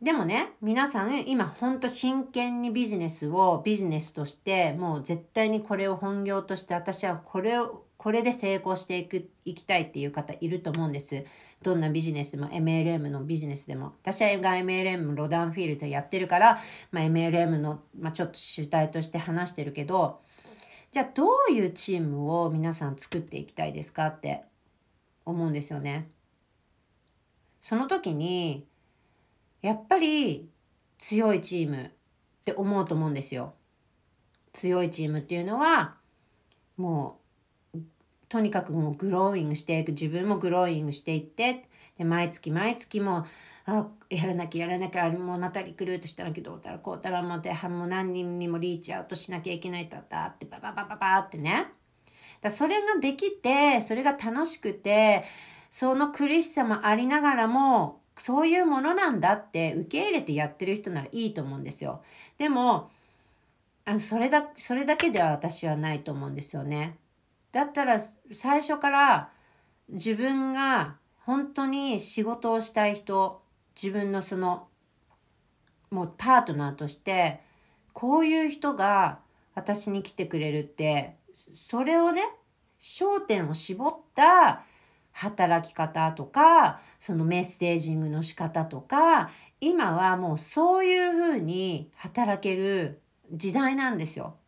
[0.02, 11.26] でもね、皆さん今ほんと真剣にビジネスをビジネスとしてもう絶対にこれを本業として私はこれをこれで成功していく、いきたいっていう方いると思うんです。
[11.62, 13.94] どんなビジネスでも MLM のビジネスでも。
[14.02, 20.22] 私は MLM ロダンフィールズやってるから、まあ、MLM の、まあ、ちょっと主体として話してるけど、
[20.94, 24.46] じゃあどういうチームを皆さん作っていきたいですかって
[25.26, 26.10] 思うんですよね。
[27.62, 28.66] その時に、
[29.62, 30.50] やっぱり
[30.98, 31.90] 強いチームっ
[32.46, 33.56] て思うと思うんですよ。
[34.54, 35.98] 強いチームっていうのは、
[36.78, 37.29] もう
[38.30, 41.64] とにかくもうグローイングしていく自分もグローイングしていって
[41.98, 43.26] で毎月毎月も
[43.66, 51.68] あやらなきゃやらなきゃもうまたリクルートしたらけどうたらこうたらもてもう何人にもリーチアウトしなきゃいけないとだってバババババってね
[52.42, 55.26] だそれができてそれが楽しくて
[55.70, 62.02] その苦しさもありながらもそういうものなんだって受け入れてやってる人ならいいと思うんですよ。
[62.38, 62.90] でも
[63.86, 66.98] あのそれだそれだけでは私はないと思うんですよね。
[67.52, 68.00] だったら
[68.32, 69.32] 最初から
[69.90, 73.42] 自分が本当に仕事をしたい人
[73.82, 74.68] 自分のその
[75.90, 77.42] もうパートナーとして
[77.94, 79.20] こういう人が
[79.56, 82.24] 私に来てくれるってそれをね
[82.80, 84.64] 焦点を絞った
[85.12, 89.30] 働き方とかそのメッセージングの仕方とか
[89.60, 94.39] 今はもうそういうふうに働ける時代なんですよ。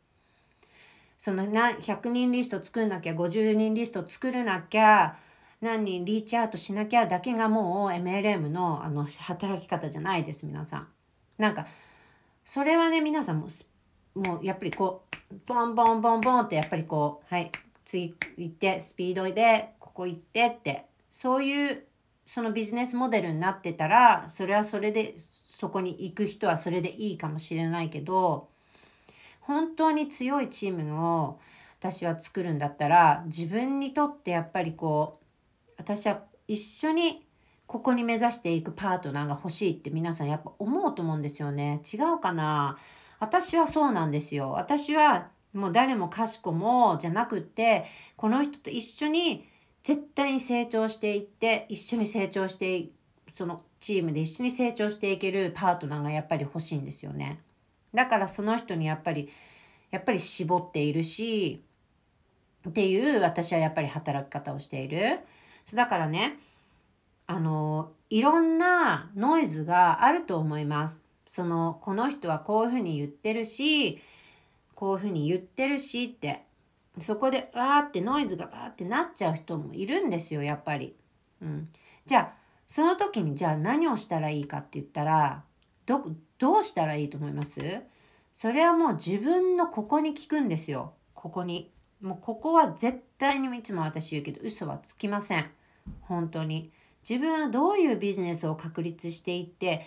[1.22, 5.16] そのな100人リスト作んなきゃ50人リスト作らなきゃ
[5.62, 10.88] 何人リーチアウトしなきゃだけがもう MLM のあの働き方じゃないです皆さん。
[11.38, 11.68] なんか
[12.44, 13.50] それはね皆さんも
[14.16, 17.52] もうやっぱりこうボンボンボンボンってやっぱりこうはい
[17.86, 21.84] 次行ってスピードでここ行ってってそういう
[22.26, 28.50] そのビジネスモデルになってたらそれはそれでそこに行く人はそれでいいかもしれないけど
[29.52, 31.40] 本当に強いチームを
[31.80, 35.20] 私は作るんだったら自分にとってやっぱりこ
[35.68, 37.26] う私は一緒に
[37.68, 41.82] ここに目指していくパートナーが欲しいって皆さんやっぱ思うと思うんですよね。
[41.92, 42.78] 違うかな？
[43.20, 44.52] 私はそうなんですよ。
[44.52, 47.86] 私はもう誰もかしこもじゃなくって
[48.16, 49.46] この人と一緒に
[49.84, 52.90] 絶対に成長していって一緒に成長して
[53.34, 57.40] そのチームで一緒に成長していけるパートナーがやっぱり欲しいんですよね。
[57.94, 59.30] だからその人にやっぱり
[59.92, 61.64] やっぱり絞っているし
[62.68, 65.20] っていう私はやっぱり働き方をしている。
[65.66, 66.40] そうだからね
[67.28, 71.04] あのいろんなノイズがあると思います。
[71.28, 74.02] そのこの人はこういうふうに言ってるし
[74.76, 76.44] こういうふうに言ってるしって
[76.98, 80.96] そこでわーってノイズがバーってなっちゃう人もいるんですよやっぱり。
[81.42, 81.70] うん、
[82.06, 82.34] じゃあ
[82.68, 85.44] その時にじゃあ何をしたらいいかって言ったら
[85.86, 86.06] ど
[86.42, 87.62] どうしたらいいと思います？
[88.34, 90.94] それはもう自分のここに聞くんですよ。
[91.14, 91.72] ここに。
[92.02, 95.52] もうここは絶対にいつも私言うけど嘘はつきません。
[96.02, 96.72] 本当に。
[97.08, 99.86] 自分はどういうビジネスを確立していって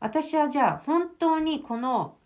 [0.00, 2.16] 私はじゃあ本当にこの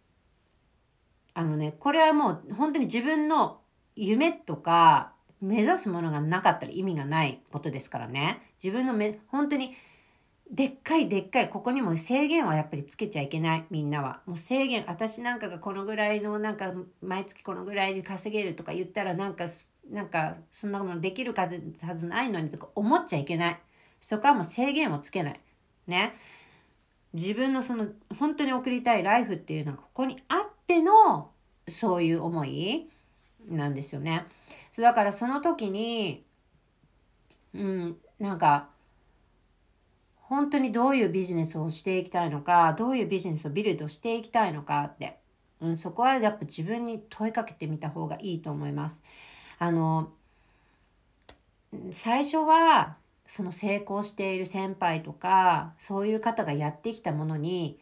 [1.34, 3.60] あのねこれはもう本当に自分の
[3.94, 9.74] 夢とか目指すものがなかったら意味がないことですからね自分のめ本当に
[10.54, 14.20] でっかいでっかいここにも制限はやっぱりつけちゃいけないみんなは。
[14.24, 19.46] もう制限私なんかがこのぐらいのなんか毎月このぐらいで稼げるとか言ったらなんか
[19.90, 23.60] なんかそんなものできるはずないのにとか思っちゃいけない。
[23.98, 25.40] そこはもう制限をつけない。
[25.88, 26.14] ね。
[27.14, 31.32] 自分のその本当に送りたいライフっていうのはここにあっての
[31.66, 32.88] そういう思い
[33.50, 34.24] なんですよね。
[34.76, 36.24] だからその時に
[37.54, 38.68] うんなんか
[40.28, 45.18] 本当にどういうビジネスをしていきたいのかどういうビジネスをビルドしていきたいのかって、
[45.60, 49.02] うん、そこはやっぱ自分に問いかけてみた方がいいと思います。
[49.58, 50.10] あの
[51.90, 52.96] 最初は
[53.26, 57.78] その成功している先輩とかそういう方がやってきたものに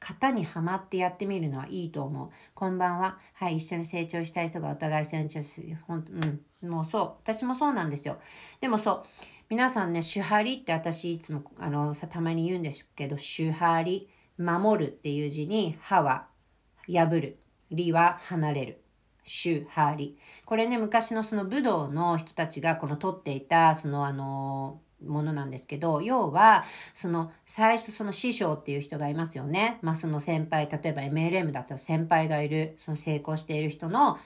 [0.00, 2.30] 型にはまってやってみるのはいいと思う。
[2.54, 3.18] こんばんは。
[3.34, 5.76] はい、一緒に成長したい人がお互い成長する。
[5.86, 6.04] ほん
[6.62, 7.02] うん、もうそう。
[7.22, 8.18] 私もそうなんですよ。
[8.60, 9.02] でもそう。
[9.50, 16.28] 皆さんね、手張りって私いつもあのさたまに言うんですけど、手張り、守るっていう字に、歯は
[16.88, 17.38] 破る、
[17.70, 18.82] りは離れる。
[19.24, 20.18] 手張り。
[20.46, 29.78] これね、昔のその武道の人たちがこの取っていた、そのあのものなんですけど要はその最初その師匠っていう人がいますよね。
[29.82, 32.76] まあその先輩例えば MLM だったら先輩がいる。
[32.78, 34.18] その成功している人の、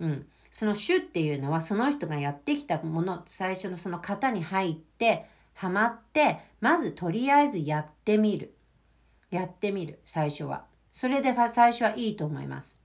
[0.00, 8.54] うん、その主っていうのはその人がやってきたもの最初のその型に入ってはまってまずとりあえずやってみる。
[9.30, 10.64] やってみる最初は。
[10.92, 12.80] それで最初はいいと思います。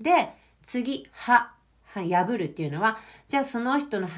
[0.00, 0.30] で
[0.62, 1.52] 次は
[1.94, 4.08] 破るっていうのは、じゃあその人の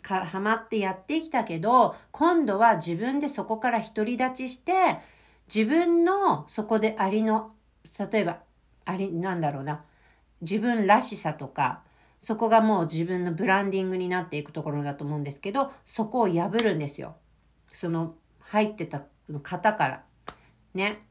[0.00, 4.98] かはまってやってきたけど、今度は自分でそこから独り立ちして、
[5.52, 7.52] 自分のそこでありの、
[8.12, 8.38] 例えば、
[8.84, 9.84] あり、なんだろうな、
[10.40, 11.82] 自分らしさとか、
[12.18, 17.16] そこがもう自分のブランディングになっていくところだと思うんですけど、そこを破るんですよ。
[17.66, 19.04] その入ってた
[19.42, 20.04] 型から。
[20.74, 21.06] ね。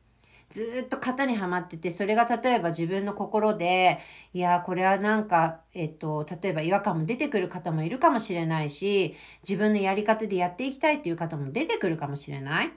[0.50, 4.00] ずっと型にはまってて、それが例えば自分の心で、
[4.34, 9.16] いや、これはなんか、えっと、例えば違和感も出てくる方もいるかもしれないし、
[9.48, 12.72] 自分のやり方でやっていきたいっていう方も出てくるかもしれない。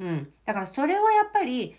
[0.00, 0.32] うん。
[0.44, 1.76] だからそれをやっぱり、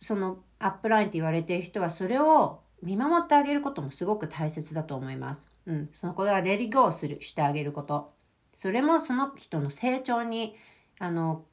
[0.00, 5.48] そのアップラインって言われてる人はそれを見守ってあげることもすごく大切だと思います。
[5.66, 5.88] うん。
[5.92, 8.12] そのことはレディゴーする、してあげること。
[8.52, 10.56] それもその人の成長に、
[10.98, 11.46] あの、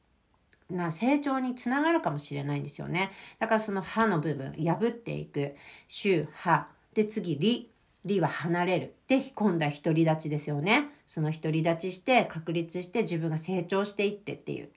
[0.69, 3.11] な成長につながるかもしれないんですよね。
[3.39, 5.55] だからその歯の部分、破っていく。
[5.87, 6.67] 周、歯。
[6.93, 7.71] で、次、理。
[8.05, 8.95] 理は離れる。
[9.07, 10.89] で、今度は独り立ちですよね。
[11.05, 14.65] その独り立ちして、確立して自分が成長していってっていう。
[14.65, 14.75] だか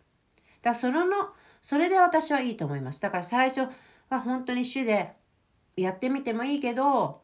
[0.71, 1.05] らその、
[1.61, 3.01] それで私はいいと思います。
[3.01, 3.69] だから最初
[4.09, 5.13] は本当に主で
[5.77, 7.23] やってみてもいいけど、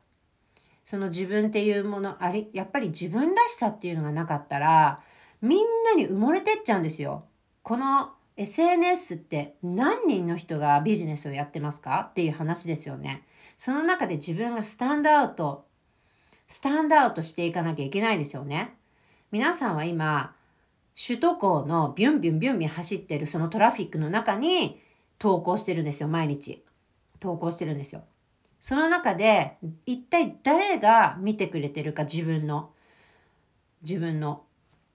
[0.85, 5.03] その自分っていうものあり、やっぱり自分らしさっていうのがなかったら、
[5.43, 7.25] みんなに埋もれてっちゃうんですよ。
[7.62, 12.07] この SNS って何人の人がビジネスをやってますか？
[12.09, 13.26] っていう話ですよね。
[13.57, 15.66] その中で自分がスタンドアウト、
[16.47, 18.76] スタンドアウトしていかなきゃいけないですよね。
[19.32, 20.36] 皆さんは今、
[20.95, 24.80] 首都高のビュンビュンビュンビュン走ってるそのトラフィックの中に
[25.18, 26.64] 投稿してるんですよ、毎日。
[27.18, 28.05] 投稿してるんですよ。
[28.61, 32.70] その中で一体誰が見てくれてるか自分の、
[33.82, 34.45] 自分の。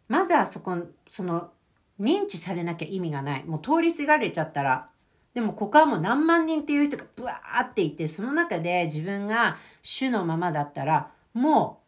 [0.07, 0.77] まずはそこ、
[1.09, 1.51] その
[1.99, 3.43] 認知されなきゃ意味がない。
[3.45, 4.89] もう通りすがれちゃったら。
[5.33, 11.81] でもここはもう何万人っていう人がブワーっていて、その中で自分が主のままだったら、も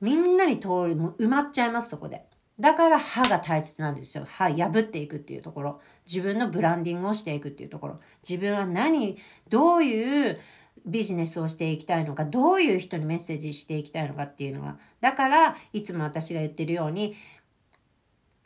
[0.00, 2.24] うみんなに通り、もう埋まっちゃいます、そこで。
[2.58, 4.24] だから歯が大切なんですよ。
[4.24, 5.80] 歯破っていくっていうところ。
[6.06, 8.00] 自分のブランディングをしていくっていうところ。
[8.26, 9.18] 自分は何、
[9.48, 10.38] どういう
[10.86, 14.78] ビジネスをしていきたいのか、どういう人にメッセージしていきたいのかっていうのが。
[15.00, 17.14] だから、いつも私が言ってるように、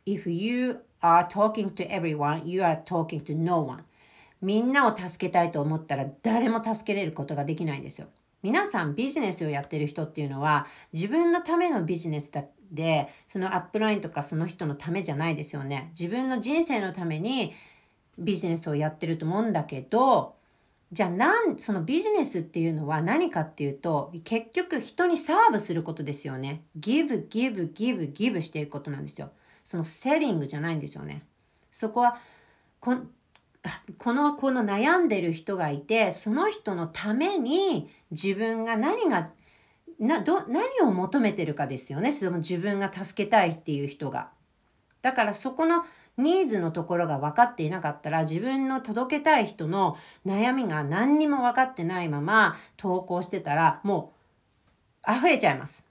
[0.06, 3.84] If you are talking to everyone, you are talking to no one.
[4.42, 8.08] みんなを助けたいと思ったら誰も助けれることができないんですよ。
[8.42, 15.90] 皆さんビジネスをやってる人っていうのは自分のためのビジネスだでそのアップラインとかその人のためじゃないですよね。
[15.98, 17.52] 自分の人生のために
[18.18, 20.34] ビジネスをやってると思うんだけど
[20.92, 26.62] じゃあなんそのビジネスっていうのは何かっていうと結局人にサーブすることですよね。
[26.78, 29.30] give, give, give, give していくことなんですよ。
[29.70, 31.22] そのセリングじゃないんですよね。
[31.70, 32.18] そこは
[32.80, 32.96] こ
[33.98, 39.30] このこの悩んでる人がいてその人のために自分が何が
[40.00, 44.30] など何を求めてるかですよねその自分が助けたいっていう人が。
[45.02, 45.84] だからそこの
[46.16, 49.96] ニーズのところが分かっていなかったら自分の届けたい人の
[50.26, 54.14] 悩みが何にも分かってないまま投稿してたらも
[55.08, 55.84] う溢れちゃいます。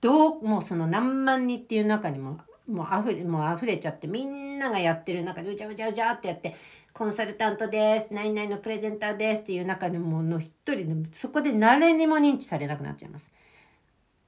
[0.00, 2.38] どうもうその何万人っていう中にも
[2.68, 6.54] もう溢れ、もう溢れちゃって、みんながやってる中で、うじゃうじゃうじゃってやって、
[6.92, 13.32] コンサルタントです、何々のプレゼンターですっていう中でもの一人で、そこで誰にも認知されなくなっちゃいます。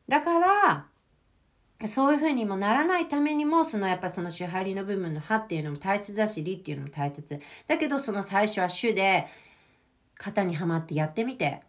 [0.09, 0.87] だから、
[1.87, 7.41] そういうふうにもならないためにも、そのやっぱその手張りの部分の歯っていうのも大切だし、理っていうのも大切。
[7.67, 9.27] だけどその最初は主で
[10.19, 11.63] 型にはまってやってみて、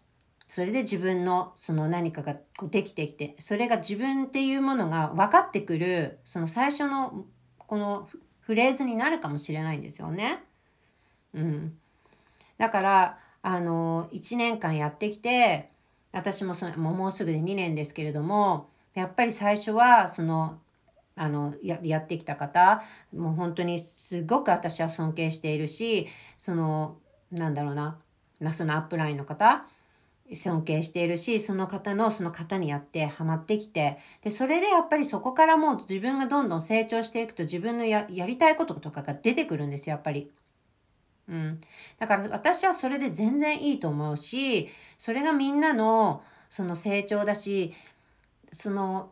[0.48, 7.26] それで自分のその何かがこうできてきてそれが自分っていうものが分かってくるその最初の
[7.58, 10.43] このフレーズになるかもしれないんですよね。
[11.34, 11.78] うん、
[12.58, 15.70] だからあの1年間やってきて
[16.14, 20.60] 私もそのもうすぐで2年ですけれどもやっぱり最初はその
[21.16, 22.82] あのややってきた方
[23.14, 26.98] もう本当にすごく私は尊敬しているしその
[27.32, 27.98] なんだろうな
[28.54, 29.66] そのアップラインの方
[30.34, 40.32] 尊敬しているし、その方のその方にやってハマってきて、で、それでやっぱりそこからもう自分がどんどん成長していくと自分のやりたいこととかが出てくるんですよ、やっぱり。
[41.30, 41.61] うん。
[41.97, 47.73] だから私はそれで全然いいと思うし、それがみんなのその成長だし、
[48.51, 49.11] その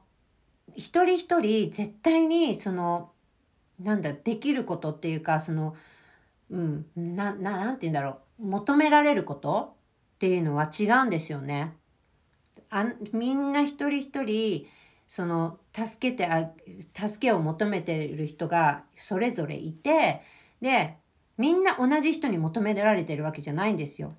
[0.76, 3.12] 一人一人絶対にその
[3.80, 5.76] なんだできることっていうかその
[6.50, 9.75] うんなななんて言うんだろう求められること
[10.16, 11.76] っていうのは違うんですよね。
[12.70, 14.66] あみんな一人一人
[15.08, 16.50] その助けてあ
[16.94, 20.22] 助けを求めてる人がそれぞれいて
[20.62, 20.98] で
[21.38, 24.14] みんな同じ人に求められてるわけじゃないんですよ。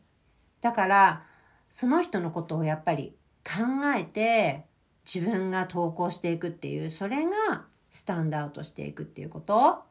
[0.61, 1.25] だから
[1.71, 3.63] その人のことをやっぱり考
[3.97, 4.65] えて
[5.05, 9.85] 自分が投稿していくっていうそれがスタンドアウトしていくっていうことあ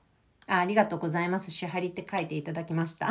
[0.48, 1.58] ありがとうございます。
[1.58, 3.10] 手張りって書いていただきました。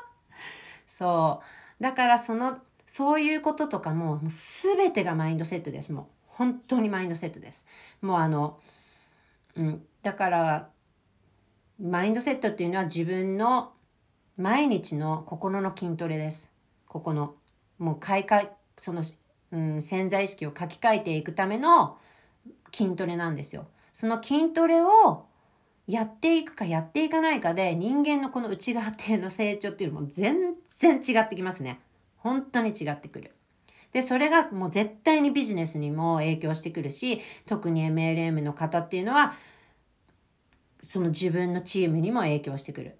[0.86, 1.65] そう。
[1.80, 5.92] だからその、そういうこととかも、もう全てがマインドセットです。
[5.92, 7.66] もう本当にマインドセットです。
[8.00, 8.58] もうあの、
[9.56, 9.86] うん。
[10.02, 10.70] だから、
[11.80, 13.72] マインドセットっていうのは自分の
[14.36, 16.48] 毎日の心の筋トレです。
[16.86, 17.34] ここの、
[17.78, 19.02] もう開会、その、
[19.52, 21.98] うん、潜在意識を書き換えていくための
[22.72, 23.66] 筋トレなんですよ。
[23.92, 25.26] その筋トレを
[25.86, 31.80] やっていくかやっていかないかで人間のこの内側っていうの成長っていうのも全然違ってきますね。
[32.16, 33.32] 本当に違ってくる。
[33.92, 39.34] で、それがもう絶対にビジネスにも影響してくるし、特に MLM の方っていうのは、
[40.82, 42.98] その自分のチームにも影響してくる。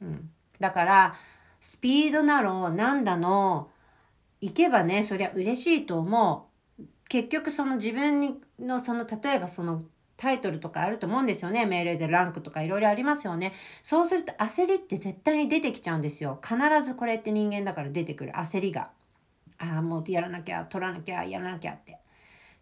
[0.00, 0.30] うん。
[0.60, 1.14] だから、
[1.60, 3.70] スピードなの、なんだの、
[4.40, 6.84] 行けばね、そりゃ嬉しいと思う。
[7.08, 9.84] 結局その自分にの、その、例えばその
[10.16, 11.66] タイトルとかあると思うんですよね。
[11.66, 13.52] 命令でランクとかいろいろありますよね。
[13.82, 16.40] そうすると焦りって絶対に出てきちゃうんですよ。
[16.42, 18.90] 必ずこれって人間だから出てくる焦りが。
[19.58, 21.98] ああ、もうやらなきゃ、取らなきゃ、やらなきゃって。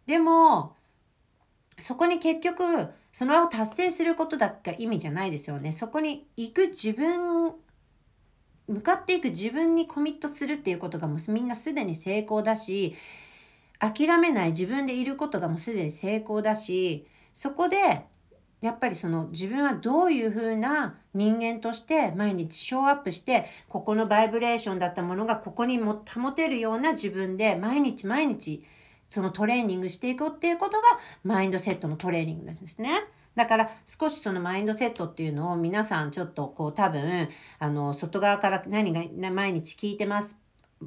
[0.07, 0.77] でも、
[1.79, 5.73] そこに結局、そのを達成することだけが意味じゃないですよね。
[5.73, 7.53] そこに行く自分、
[8.67, 12.97] 向かっていく自分にコミットするっていうことがもうみんなすでに成功だし、
[13.79, 18.07] 諦めない自分でいることがもうすでに成功だし、そこで
[18.63, 28.65] やっぱりその自分はどういうふうな人間として毎日ショーアップしてここのバイブレーションだったものがここにも保てるような自分で毎日毎日
[29.09, 30.85] そのトレーニングしていくっていうことが
[31.25, 33.05] マインドセットのトレーニングですね。
[33.35, 37.29] だから少しそのマインドセットっていうのを皆さんちょっとこう多分
[37.59, 40.39] あの外側から何が毎日聞いてます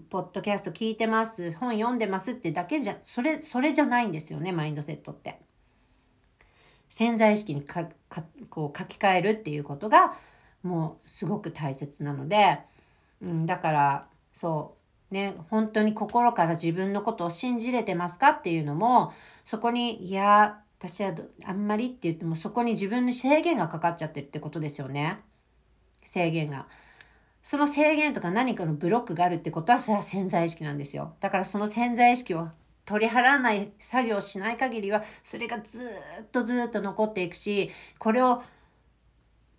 [0.10, 5.40] ポッドキャスト聞いてます本読んでますってだけじゃそれそれじゃないんですよねマインドセットって。
[6.90, 7.88] 潜在意識にか
[8.50, 10.16] こう書き換えるっていうことが
[10.64, 12.60] もうすごく大切なので、
[13.22, 14.76] うん、だからそ
[15.12, 19.14] うね本当に心から自分のことを信じれてますかっていうのも
[19.44, 21.14] そこにいや私は
[21.46, 25.20] あんまりって言ってもそこに自分に制限がかかっちゃってるってことですよね
[26.04, 26.68] 制限が。
[27.44, 31.16] その制限とか何かのブロックがあるってことはそれは潜在意識なんですよ。
[31.22, 32.50] だからその潜在意識を
[32.88, 35.80] 取り払わない作業をしない限りはそれがず
[36.22, 37.70] っとずっと残っていくし
[38.00, 38.42] これを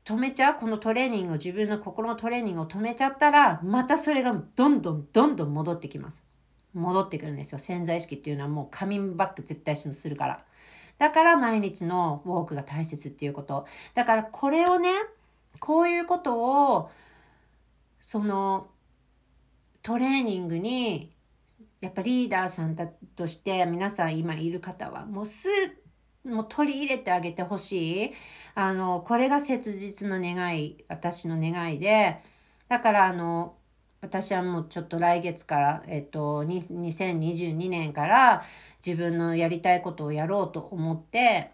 [0.07, 6.25] 止めちゃうこのトレーニングを自分の心のトレーニングを止めちゃったらまたそれがどんどんどんどん戻ってきます。
[6.73, 7.59] 戻ってくるんですよ。
[7.59, 10.45] 潜在意識っていうのはもうカミングバック絶対するから。
[10.97, 13.67] だから毎日のウォークが大切っていうこと。
[13.95, 14.91] だからこれをね、
[15.61, 16.91] こういうことを、
[18.01, 18.69] その
[19.83, 21.13] トレーニングに
[21.81, 25.49] やっぱリーダーさんだとして皆さん今いる方はもうす
[26.25, 28.13] もう取り入れてあげてほしい。
[28.55, 32.23] あの、これが切実の願い、私の願いで、
[32.69, 33.57] だからあの、
[34.01, 38.45] 私はもうちょっと来月から、えっと、2022年から
[38.85, 41.51] 自分のやりたいことをやろうと思って、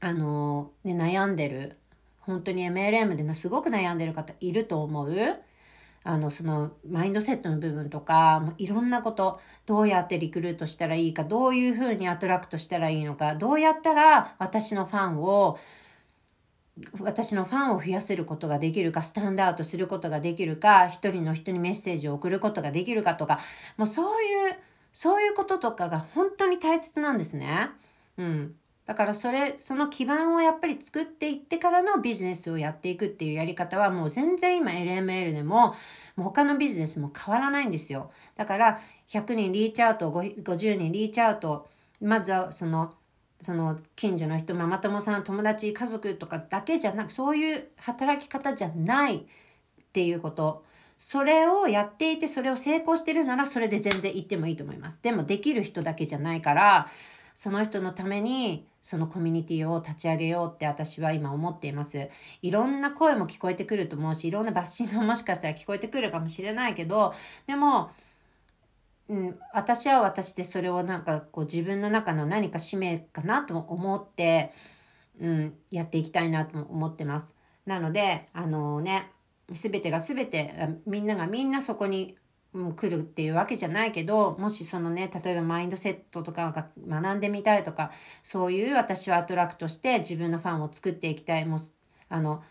[0.00, 1.78] あの、ね、悩んでる、
[2.20, 5.42] 本当に MLM ですごく悩んでる方いると思う。
[6.04, 15.58] あの、その、マインドセットの部分とか、もういろんなこと、どうやってリクルートしたらいいか、どういうふうにアトラクトしたらいいのか、どうやったら私のファンを、
[17.00, 23.38] 私のファンを増やせることができるか、スタンダードすることができるか、一人の人にメッセージを送ることができるかとか、
[23.76, 24.56] もうそういう、
[24.92, 27.70] そういうこととかが本当に大切なんですね。
[28.16, 28.61] うん。
[28.84, 35.74] だからそれ、その基盤をやっぱり作っていってからのビジネスをやっていくっていうやり方はもう全然今 LML でもも
[36.18, 38.10] う他のビジネスも変わらないんですよ。
[38.36, 41.68] だから100人リーチアウト、50人リーチアウト、
[42.00, 42.94] まずはその、
[43.40, 49.24] その近所の人、ママ友さん、友達、家族とかだけじゃなく、そういう働き方じゃないっ
[49.92, 50.64] ていうこと。
[50.98, 55.02] それをやっていて、それを成功してるなら、それで全然言ってもいいと思います。
[55.02, 56.88] でも、できる人だけじゃないから、
[57.34, 62.10] その人のためにそのコミュニティを立ち上げようって私は今思っています。
[62.42, 67.14] いろんな声も聞こえてくると思うし、いろんなバッシングももしかしたら聞こえてくるかもしれないけど、
[67.46, 67.90] でも、
[69.08, 74.52] うん、私は私でそれをなんかこう自分の中の何か使命かなと思って、
[75.20, 77.36] うん、やっていきたいなと思ってます。
[77.66, 79.12] なので、あのね、
[79.50, 80.54] 全てが全て
[80.86, 82.16] みんながみんなそこに
[82.54, 87.92] う、来るっていうわけじゃないけどもしそのね例えばマインドセットとかが学んでみたいとか
[88.22, 91.60] そういう私はアトラクトして自分のファンを作っていきたいもう
[92.08, 92.42] あの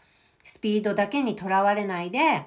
[0.44, 2.46] スピードだけにとらわれないで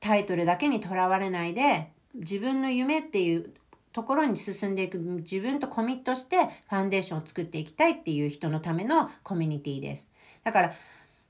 [0.00, 3.52] タイトルだけにとらわれないで自分の夢っていう
[3.92, 6.36] ところに進んでいく自分とコミットして
[6.68, 10.10] ファンデーションを作っていきたいっていう人のためのコミュニティです。
[10.44, 10.72] だから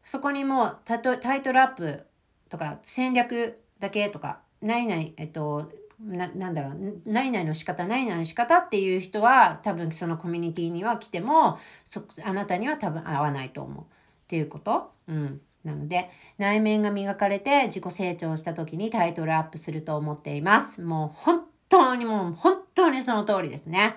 [0.05, 2.07] そこにもうタイトルアップ
[2.49, 13.87] とか戦略だけとか何々えっとななんだろう何々の仕方何々の仕方っていう人は多分そのコミュニティには来てもそあなたには多分合わないと思うっ
[14.27, 14.93] ていうこと？
[15.09, 20.81] うんなので内面が磨かれて自己成長した時にタイトルアップすると思っています。
[20.81, 23.95] もう本当にもう本当にその通りですね。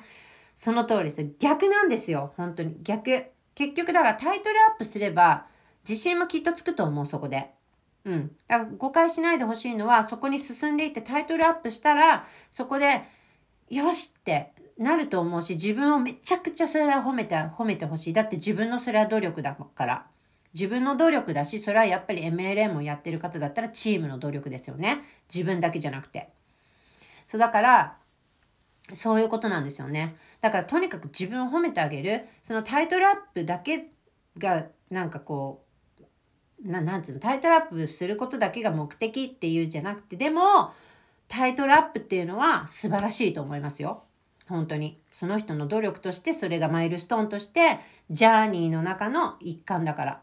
[0.54, 1.28] その通りです。
[1.40, 2.34] 逆なんですよ。
[2.38, 3.26] 本当に逆。
[3.56, 5.48] 結局だからタイトルアップすれば
[5.90, 7.55] 自信もきっとつくと思うそこで。
[8.06, 8.32] うん。
[8.48, 13.02] だから誤解しないでほしいのは、そこに進んでいってタイトルアップしたら、そこで、
[13.70, 18.14] よしってなると思うし、自分をめちゃくちゃそれは褒めて、褒めてほしい。
[18.14, 20.06] だって自分のそれは努力だから。
[20.54, 25.00] 自分の努力だし、それはやっぱり MLM をやってる方だったらチームの努力ですよね。
[25.34, 26.30] 自分だけじゃなくて。
[27.26, 27.98] そうだから、
[28.94, 30.16] そういうことなんですよね。
[30.42, 32.26] だからとにかく自分を褒めてあげる。
[32.44, 33.88] そのタイトルアップだけ
[34.38, 35.65] がなんかこう、
[36.66, 40.72] ななんつうのタイトルアップすることだけが目的っていうんじゃなくてでも
[41.28, 44.04] タイトルアップっていうのは素晴らしいと思いますよ。
[44.48, 47.80] 本当にその人の努力としてそれがマイルストーンとして
[48.12, 50.22] ジャーニーの中の一環だから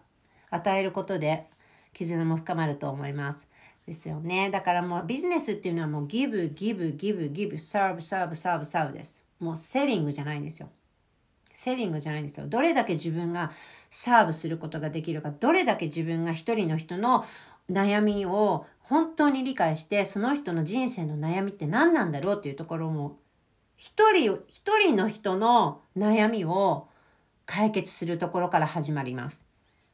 [0.50, 1.46] 与えることで
[1.92, 3.46] 絆も深まると思います。
[3.86, 4.50] ですよね。
[4.50, 9.22] だからもうビジネスっていうのはもうギブ、ギブ、ギブ、ギブ、サーブ、サーブ、サーブ、サーブです。
[9.40, 10.70] もうセリングじゃないんですよ。
[11.62, 12.46] セリングじゃないんですよ。
[12.48, 13.52] どれだけ自分が
[13.88, 17.24] サーブすることができるか、どれだけ自分が一人の人の
[17.70, 23.16] 悩みを本当に理解して、その人の人生の悩みって何なんだろうっていうところも、
[23.76, 26.88] 一人、一人の人の悩みを
[27.46, 29.46] 解決するところから始まります。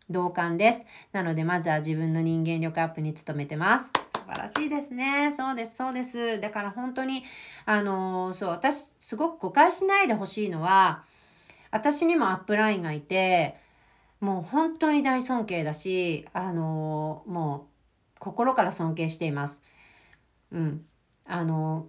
[0.08, 0.86] 同感です。
[1.12, 3.90] なので、まずは自分の人間力アップに努めてます。
[4.16, 5.34] 素晴らしいですね。
[5.36, 6.40] そうです、そうです。
[6.40, 7.24] だから本当に、
[7.66, 11.04] あのー、そう、私、すごく誤解しないでほしいのは、
[11.70, 13.56] 私にもアップラインがいて、
[14.20, 17.68] もう本当に大尊敬だし、あのー、も
[18.16, 19.60] う心から尊敬しています。
[20.50, 20.84] うん。
[21.26, 21.88] あの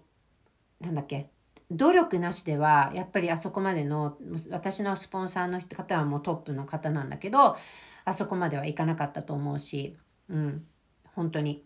[0.81, 1.29] ー、なんだっけ。
[1.71, 4.17] 努力なしでは、やっぱりあそこまでの、
[4.49, 7.57] 私のスポンサーの方はもうトップの方なんだけど、
[8.05, 9.97] あそこまではいかなかったと思うし、
[10.29, 10.67] うん。
[11.15, 11.65] 本当に。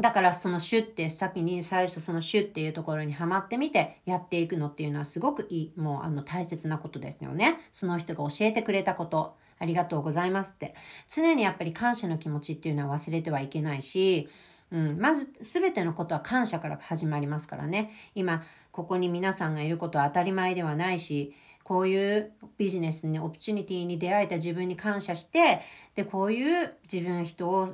[0.00, 7.58] だからそのシュって先に最初そのシュっていうところにはまってみてやっていくのっていうのはすごくいい、もうあの大切なことですよね。
[7.72, 9.36] その人が教えてくれたこと。
[9.60, 10.76] ありがとうございますって。
[11.08, 14.28] 常にやっぱり感謝の気持ちっていうのは忘れてはいけないし、
[14.70, 17.90] うん、まず全てのことは感謝から始まりますからね。
[18.14, 21.34] 今、ここに皆さんがいることは当たり前ではないし、
[21.64, 25.60] こういうビジネスに、オプチュニティに出会えた自分に感謝して、
[25.96, 27.68] で、こういう自分人を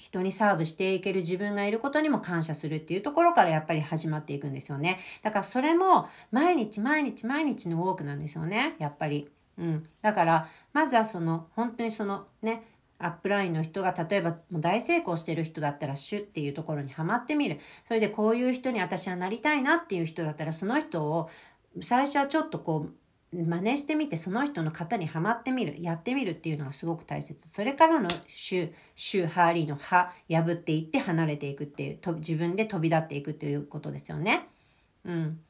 [0.00, 4.98] 人にサーブしていける自分がいることにも感謝するっていうところからやっぱり始まっていくんですよね。
[5.22, 8.76] だからそれも毎日毎日毎日のウォークなんですよね。
[8.78, 9.28] やっぱり。
[9.58, 9.86] うん。
[10.00, 12.62] だから、まずはその、本当にそのね、
[12.98, 17.58] アップラインの人が例えばもう大成功してる人だったらシュっていうところにはまってみる。
[17.88, 21.30] それでこういう人に私はなりたいなっていう人だったらその人を
[21.80, 22.94] 最初はちょっとこう
[23.32, 34.48] 真似してみてその人の型にはまってみるやってみるっていうのがすごく大切それからのシュシュハーリーの歯破っていって離れていくっていうと自分で飛び立っていくということですよね
[35.04, 35.40] うん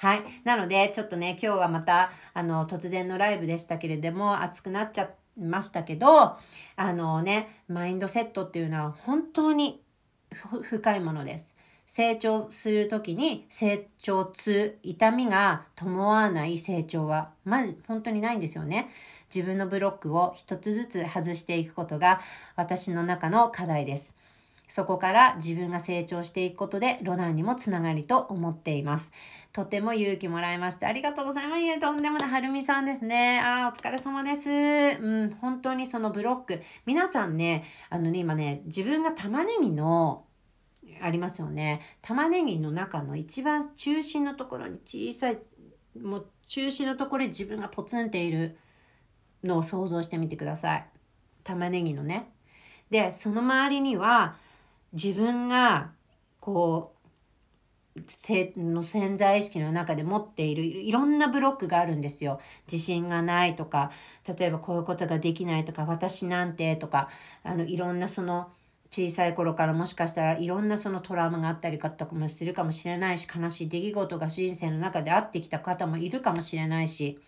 [0.00, 0.22] はい。
[0.44, 6.38] なので、ちょっとね、今日はまた、あの、突然のライブでしたけれども、熱くなっちゃいましたけど、
[6.76, 9.82] あのね、マインドセットっていうのは本当に
[10.62, 11.54] 深いものです。
[11.92, 18.90] 成長する時に成長痛、痛みが伴わない成長はまず本当にないんですよね。
[19.34, 22.20] 自分のブロックを一つずつ外していくことが
[22.54, 24.14] 私の中の課題です。
[24.68, 29.10] そこから自分が成長していくことでロナンにもつながりと思っています。
[29.52, 30.86] とても勇気もらいました。
[30.86, 31.60] ありがとうございます。
[31.60, 32.30] いえ、とんでもない。
[32.30, 33.40] はるみさんですね。
[33.40, 34.48] ああ、お疲れ様です。
[34.48, 36.62] うん、本当にそのブロック。
[36.86, 40.22] 皆さんね、あのね、今ね、自分が玉ねぎの
[41.02, 41.80] ありますよね。
[42.02, 45.38] 玉ねぎの中の一番中心のところに小さい、
[46.00, 48.56] もう中心のところに自分がポツンっている
[49.44, 50.86] のを想像してみてください。
[51.44, 52.30] 玉ねぎのね。
[52.90, 54.36] で、その周りには
[54.92, 55.92] 自分が
[56.40, 57.00] こう、
[58.56, 62.40] の潜在意識の中で持っているいろんなブロックがあるんですよ。
[62.70, 63.90] 自信がないとか、
[64.26, 67.08] 例えばこういうことができないとか、私なんてとか、
[67.42, 68.50] あのいろんなその
[68.90, 77.18] 小さい頃からもしかしたらいろんなそのトラウマがあったりとかもするかもしれないし悲しい出来事が人生の中であってきた方もいるかもしれないし、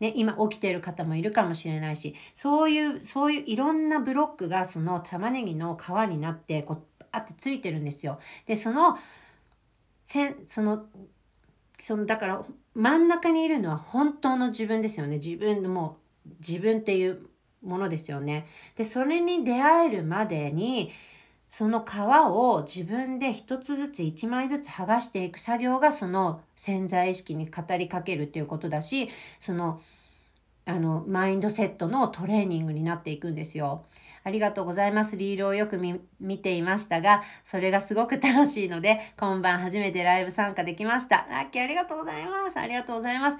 [0.00, 8.18] ね、今起きている方もいるかもしれないしそういうそういういろんなブロックがその玉ねぎの皮になってこうあってついてるんですよ。
[8.46, 8.96] でその
[10.04, 10.86] せその
[11.78, 12.44] そのだから
[12.74, 17.26] 真ん中にいるのは本当の自分ですよね自分のもう自分っていう
[17.62, 18.46] ものですよね。
[18.76, 20.90] でそれに出会えるまでに
[21.48, 29.08] その皮を自分で一つずつ一枚ずつ剥がしていく作業がその潜在意識に語りかけるっていうことだし
[29.40, 29.80] その
[30.66, 33.84] あのマインドセットのトレーニングになっていくんですよ。
[34.22, 35.16] ありがとうございます。
[35.16, 35.80] リールをよく
[36.20, 41.26] 見ていましたが、それがすごく楽しいので、今晩初めてライブ参加できました。
[41.30, 42.58] ラッキーありがとうございます。
[42.58, 43.38] ありがとうございます。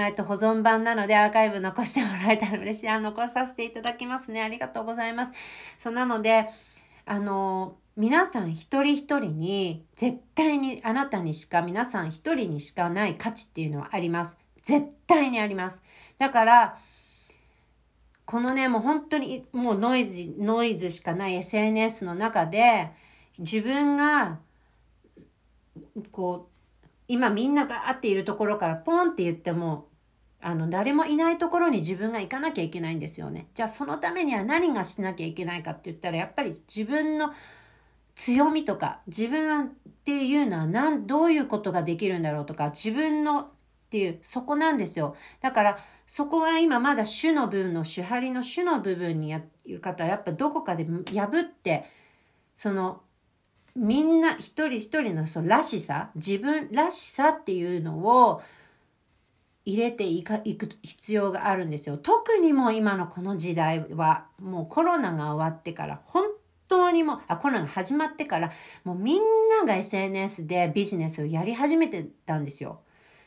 [0.00, 2.88] えっと、保存版なのでアーカイブ残してもらえたら嬉しい。
[2.88, 4.42] あ、残させていただきますね。
[4.42, 5.32] ありがとうございます。
[5.78, 6.48] そうなので、
[7.06, 14.36] あの、皆さん一人一人に、絶対にあなたにしか、皆さん一人にしかない価値っていうのはあります。
[14.62, 15.80] 絶対にあります。
[16.18, 16.78] だから、
[18.24, 22.90] このね、もう本当にもうノイズ、ノイズしかない SNS の中で、
[23.38, 24.40] 自分が、
[26.10, 26.53] こう、
[27.08, 29.88] 今みんなバーっているところからポンって言っても、
[30.40, 33.48] あの、誰もいないところに自分が行かなきゃいけないんですよね。
[33.54, 37.32] じゃあそのためには何がしなきゃいけないかって言ったら、やっぱり自分の
[38.14, 39.70] 強みとか、自分っ
[40.04, 43.46] ていうのは何、どういうことができるんだろうとか、自分のっ
[43.90, 45.16] ていう、そこなんですよ。
[45.40, 51.84] だから、そこが今まだ主の部分の、主張りの主の部分にやる方は、やっぱどこかで破って、
[52.54, 53.02] その、
[53.76, 58.42] みんな一人一人のそのらしさ、自分らしさっていうのを
[59.64, 61.96] 入れていかいく必要があるんですよ。
[61.98, 66.26] 特にもう今のこの時代は、もうコロナが終わってから、本
[66.68, 68.52] 当にもう、あ、コロナが始まってから、
[68.84, 72.82] もうみんなが SNS でビジネスをやり始めてたんですよ。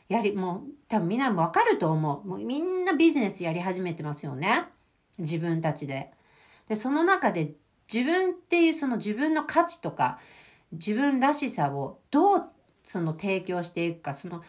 [0.08, 2.26] やり、もう多分みんなもわかると思う。
[2.26, 4.64] もうみんなビジネスやり始めてますよね。
[5.18, 6.12] 自分たちで。
[6.68, 7.54] で、その中で
[7.92, 10.18] 自分っていうその自分の価値とか
[10.72, 12.44] 自分らしさをどう
[12.84, 14.42] その提供していくか、その、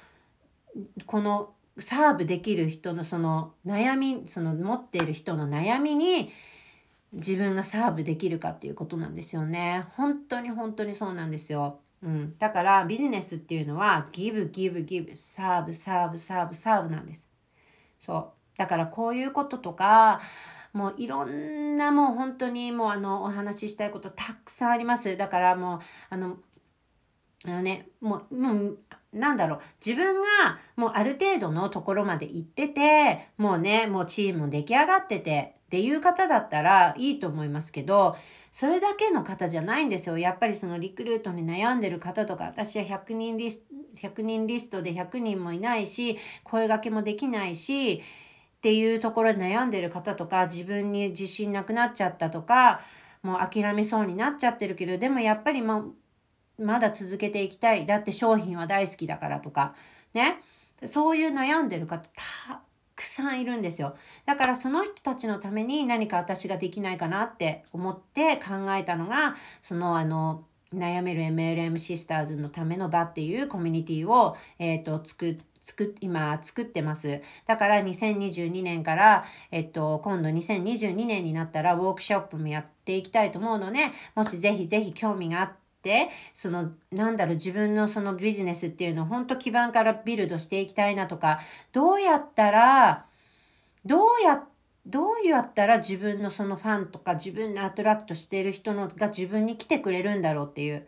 [1.06, 6.32] このサーブできる人のその悩み、その持っている人の悩みに
[7.12, 9.86] 自分がサーブできるかっていうことなんですよね。
[9.96, 11.80] 本当に本当にそうなんですよ。
[12.02, 17.28] うん、だからビジネスっていうのはギブギブギブサーブサーブサーブサーブなんです。
[18.00, 20.22] そうだからこういうこととか
[20.74, 25.17] もういろんなもう本当にもうあのお話ししたいことたくさんあります。
[25.17, 26.38] だからもうあの
[27.45, 28.80] あのねもうもう
[29.13, 38.17] なんだろう自分がもうある程度のところまで行っててもうねもうチームも出来上がっててっていう方だったらいいと思いますけど
[38.51, 40.17] それだけの方じゃないんですよ。
[40.17, 48.01] やっぱりそのリクルートに悩んでる方とか、私は100人リスト、100人リストで100人もいないし、声がけもできないし、
[48.60, 52.82] っていうところで悩んでる方とか、自分に自信なくなっちゃったとか、
[53.24, 55.86] もう諦めそうになっちゃってるけど、でもやっぱりま
[56.57, 57.86] まだ続けていきたい。
[57.86, 59.76] だって商品は大好きだからとか、
[60.14, 60.41] ね。
[60.86, 62.62] そういう悩んでる方、た
[62.97, 63.95] くさんいるんですよ。
[64.26, 70.43] だからその人たちのために何か私ができないかなって思って考えたのが、そのあの、
[70.74, 77.22] 悩める MLM シスターズのための場っていうコミュニティを、えっ、ー、と、作って作今作ってます。
[77.45, 83.80] だから2022年から、えっと、今度2022年になったらウォークショップもやっていきたいと思うので、
[84.15, 85.51] もしぜひぜひ興味があっ
[85.82, 91.39] て、その、なんだろう、自分のそのビジネスっていうのを本当基盤からビルドしていきたいなとか、
[91.72, 93.05] どうやったら、
[93.86, 94.43] どうや、
[94.86, 100.88] どうやったら自分のそのファンとか自分のアトラクトしてる人のが自分に来てくれるんだろうっていう、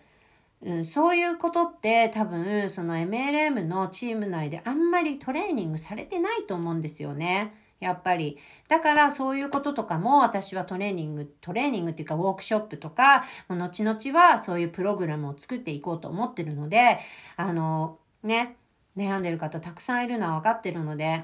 [0.63, 7.53] うん、そういうことって多分その MLM のチーム内であんまりトレーニングされてないと思うんですよね。
[7.79, 8.37] やっぱり。
[8.69, 16.99] だからそういうこととかも私はトレーニング、トレーニングっていうかウォークショップとか、後々はそういうプログラムを作っていこうと思ってるので、
[17.35, 18.55] あの、ね、
[18.95, 21.23] 悩んでる方たくさんいるのは分かってるので、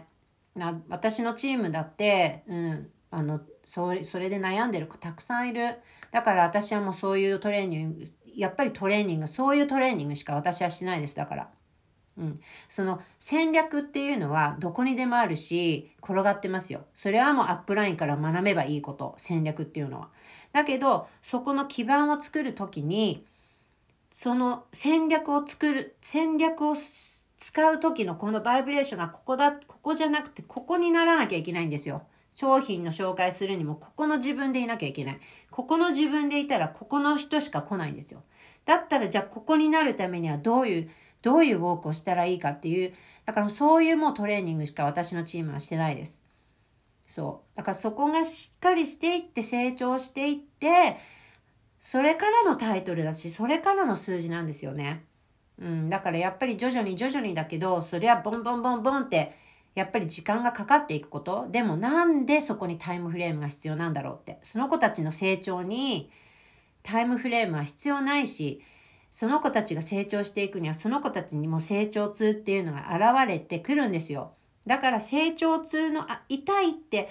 [0.55, 5.77] な私のチームだって、うん、あの、それそれで悩んでる子たくさんいる。
[6.11, 8.05] だから私はもうそういうトレーニング、
[8.37, 11.15] やっぱりトレーニング、そういうトレーニングしか私はしないです。
[11.15, 11.49] だから。
[12.17, 12.35] うん、
[12.67, 16.85] その戦略っていうのはどこにでもあるし転がってますよ。
[16.95, 20.09] それはもうアップラインから学べばいいこと戦略っていうのは。
[20.51, 23.23] だけどそこの基盤を作る時に
[24.09, 32.01] その戦略を作る戦略を使う時のこのバイブレーションがここだここじゃなくてここにならなきゃいけないんですよ。
[32.39, 35.19] 商品の紹介するにもここの自分でいなきゃいけない。
[35.49, 38.21] ここの自分でいたらここの人しか来ないんですよ。
[38.63, 40.89] だったらじゃあここになるためにはどういう
[41.23, 42.93] どういうウォークをしたらいいかっていう、
[43.25, 46.21] だからそういうもうトレーニングしか私のチームはしてないです。
[47.07, 47.57] そう。
[47.57, 50.97] だからそこがしっかりしていって成長していって、
[51.79, 55.05] それからのタイトルだし、それからの数字なんですよね。
[55.59, 59.46] うん、だからやっぱり徐々に徐々にだけど、そりゃボンボンボンボンって、
[59.77, 61.47] やっぱり時間がかかっていくこと。
[61.51, 64.39] でもなんでそこにタイムフレームが必要なんだろうって。
[64.41, 66.09] その子たちの成長に
[66.81, 68.63] タイムフレームは必要ないし、
[69.11, 74.33] その子たちが成長していくにはその子たちにも成長痛っていうのが現れてくるんですよ。
[74.65, 77.09] だから成長痛のあ痛いって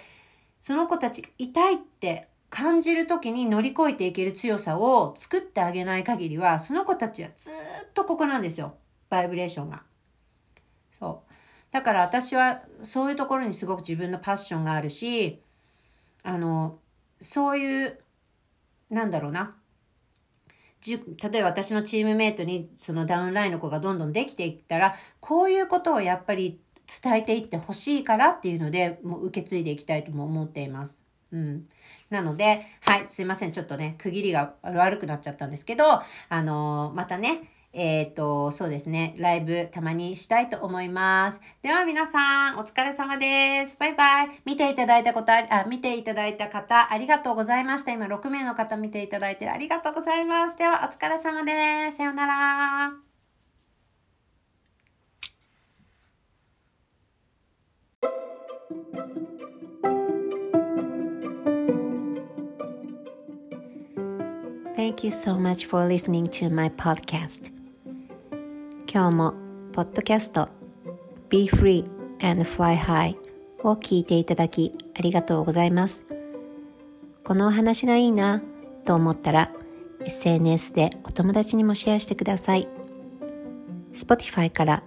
[0.60, 8.74] その子たちが痛いって感じる時に乗り越えていける強さを作ってあげない限りはその子たちはずっとここなんですよ
[9.08, 9.84] バイブレーションが。
[10.98, 11.32] そう
[11.76, 15.42] だから私はそういうところにすごく自分のパッションがあるし
[16.22, 16.78] あの
[17.20, 17.98] そういう
[18.88, 19.54] なんだろうな
[20.86, 20.94] 例
[21.34, 26.58] えば私のチームメイトにそのダウンラインの子がどんどんできていったらこういうことをやっぱり
[27.02, 31.04] 伝えていってほしいからっていうのでもう受け継いでいきたいとも思っています。
[31.30, 31.68] うん。
[32.08, 33.52] なので、はい、すいません。
[33.52, 35.84] ちょっとね、区切りが悪くなっちゃったんですけど、
[36.28, 41.40] あのー、またね、えっ、ー、と、そうですね、ライブたまにしたいと思います。
[41.60, 43.76] では皆さん、お疲れ様です。
[43.78, 44.40] バイバイ。
[44.46, 47.92] 見ていただいたことあ、あ、見ていただいた方、ありがとうございました。
[47.92, 50.56] 今6名の方見ていただいてありがとうございます。
[50.56, 51.98] では、お疲れ様です。
[51.98, 52.92] さようなら。
[64.76, 67.55] Thank you so much for listening to my podcast.
[68.96, 69.34] 今日も
[69.74, 70.48] ポッドキャスト
[71.28, 71.84] Be Free
[72.22, 73.14] and Fly High
[73.62, 76.02] を聞いていただきありがとうございます。
[77.22, 78.40] このお話がいいな
[78.86, 79.52] と思ったら
[80.00, 82.68] SNS でお友達にもシェアしてください。
[83.92, 84.82] Spotify から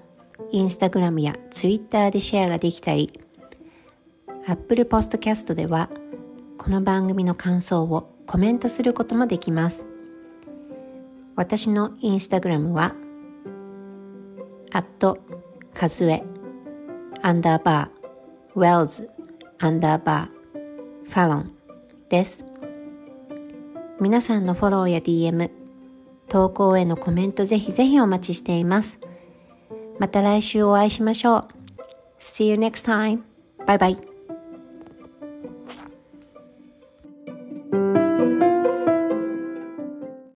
[0.51, 3.13] Instagram や Twitter でシェアができたり
[4.47, 5.91] Apple Podcast では
[6.57, 9.85] この番組の感想をコメントすることもできます。
[11.35, 12.95] 私の Instagram は
[14.71, 15.17] アット
[15.73, 16.23] カズエ
[17.21, 19.09] アンダーバーウェルズ
[19.59, 21.55] アンダーバーファロン
[22.09, 22.43] です
[23.99, 25.49] 皆さんのフォローや DM
[26.27, 28.99] 投稿へのコメントぜひぜひお待ちしています
[29.97, 31.47] また来週お会いしましょう
[32.19, 33.23] See you next time.
[33.65, 34.08] Bye bye.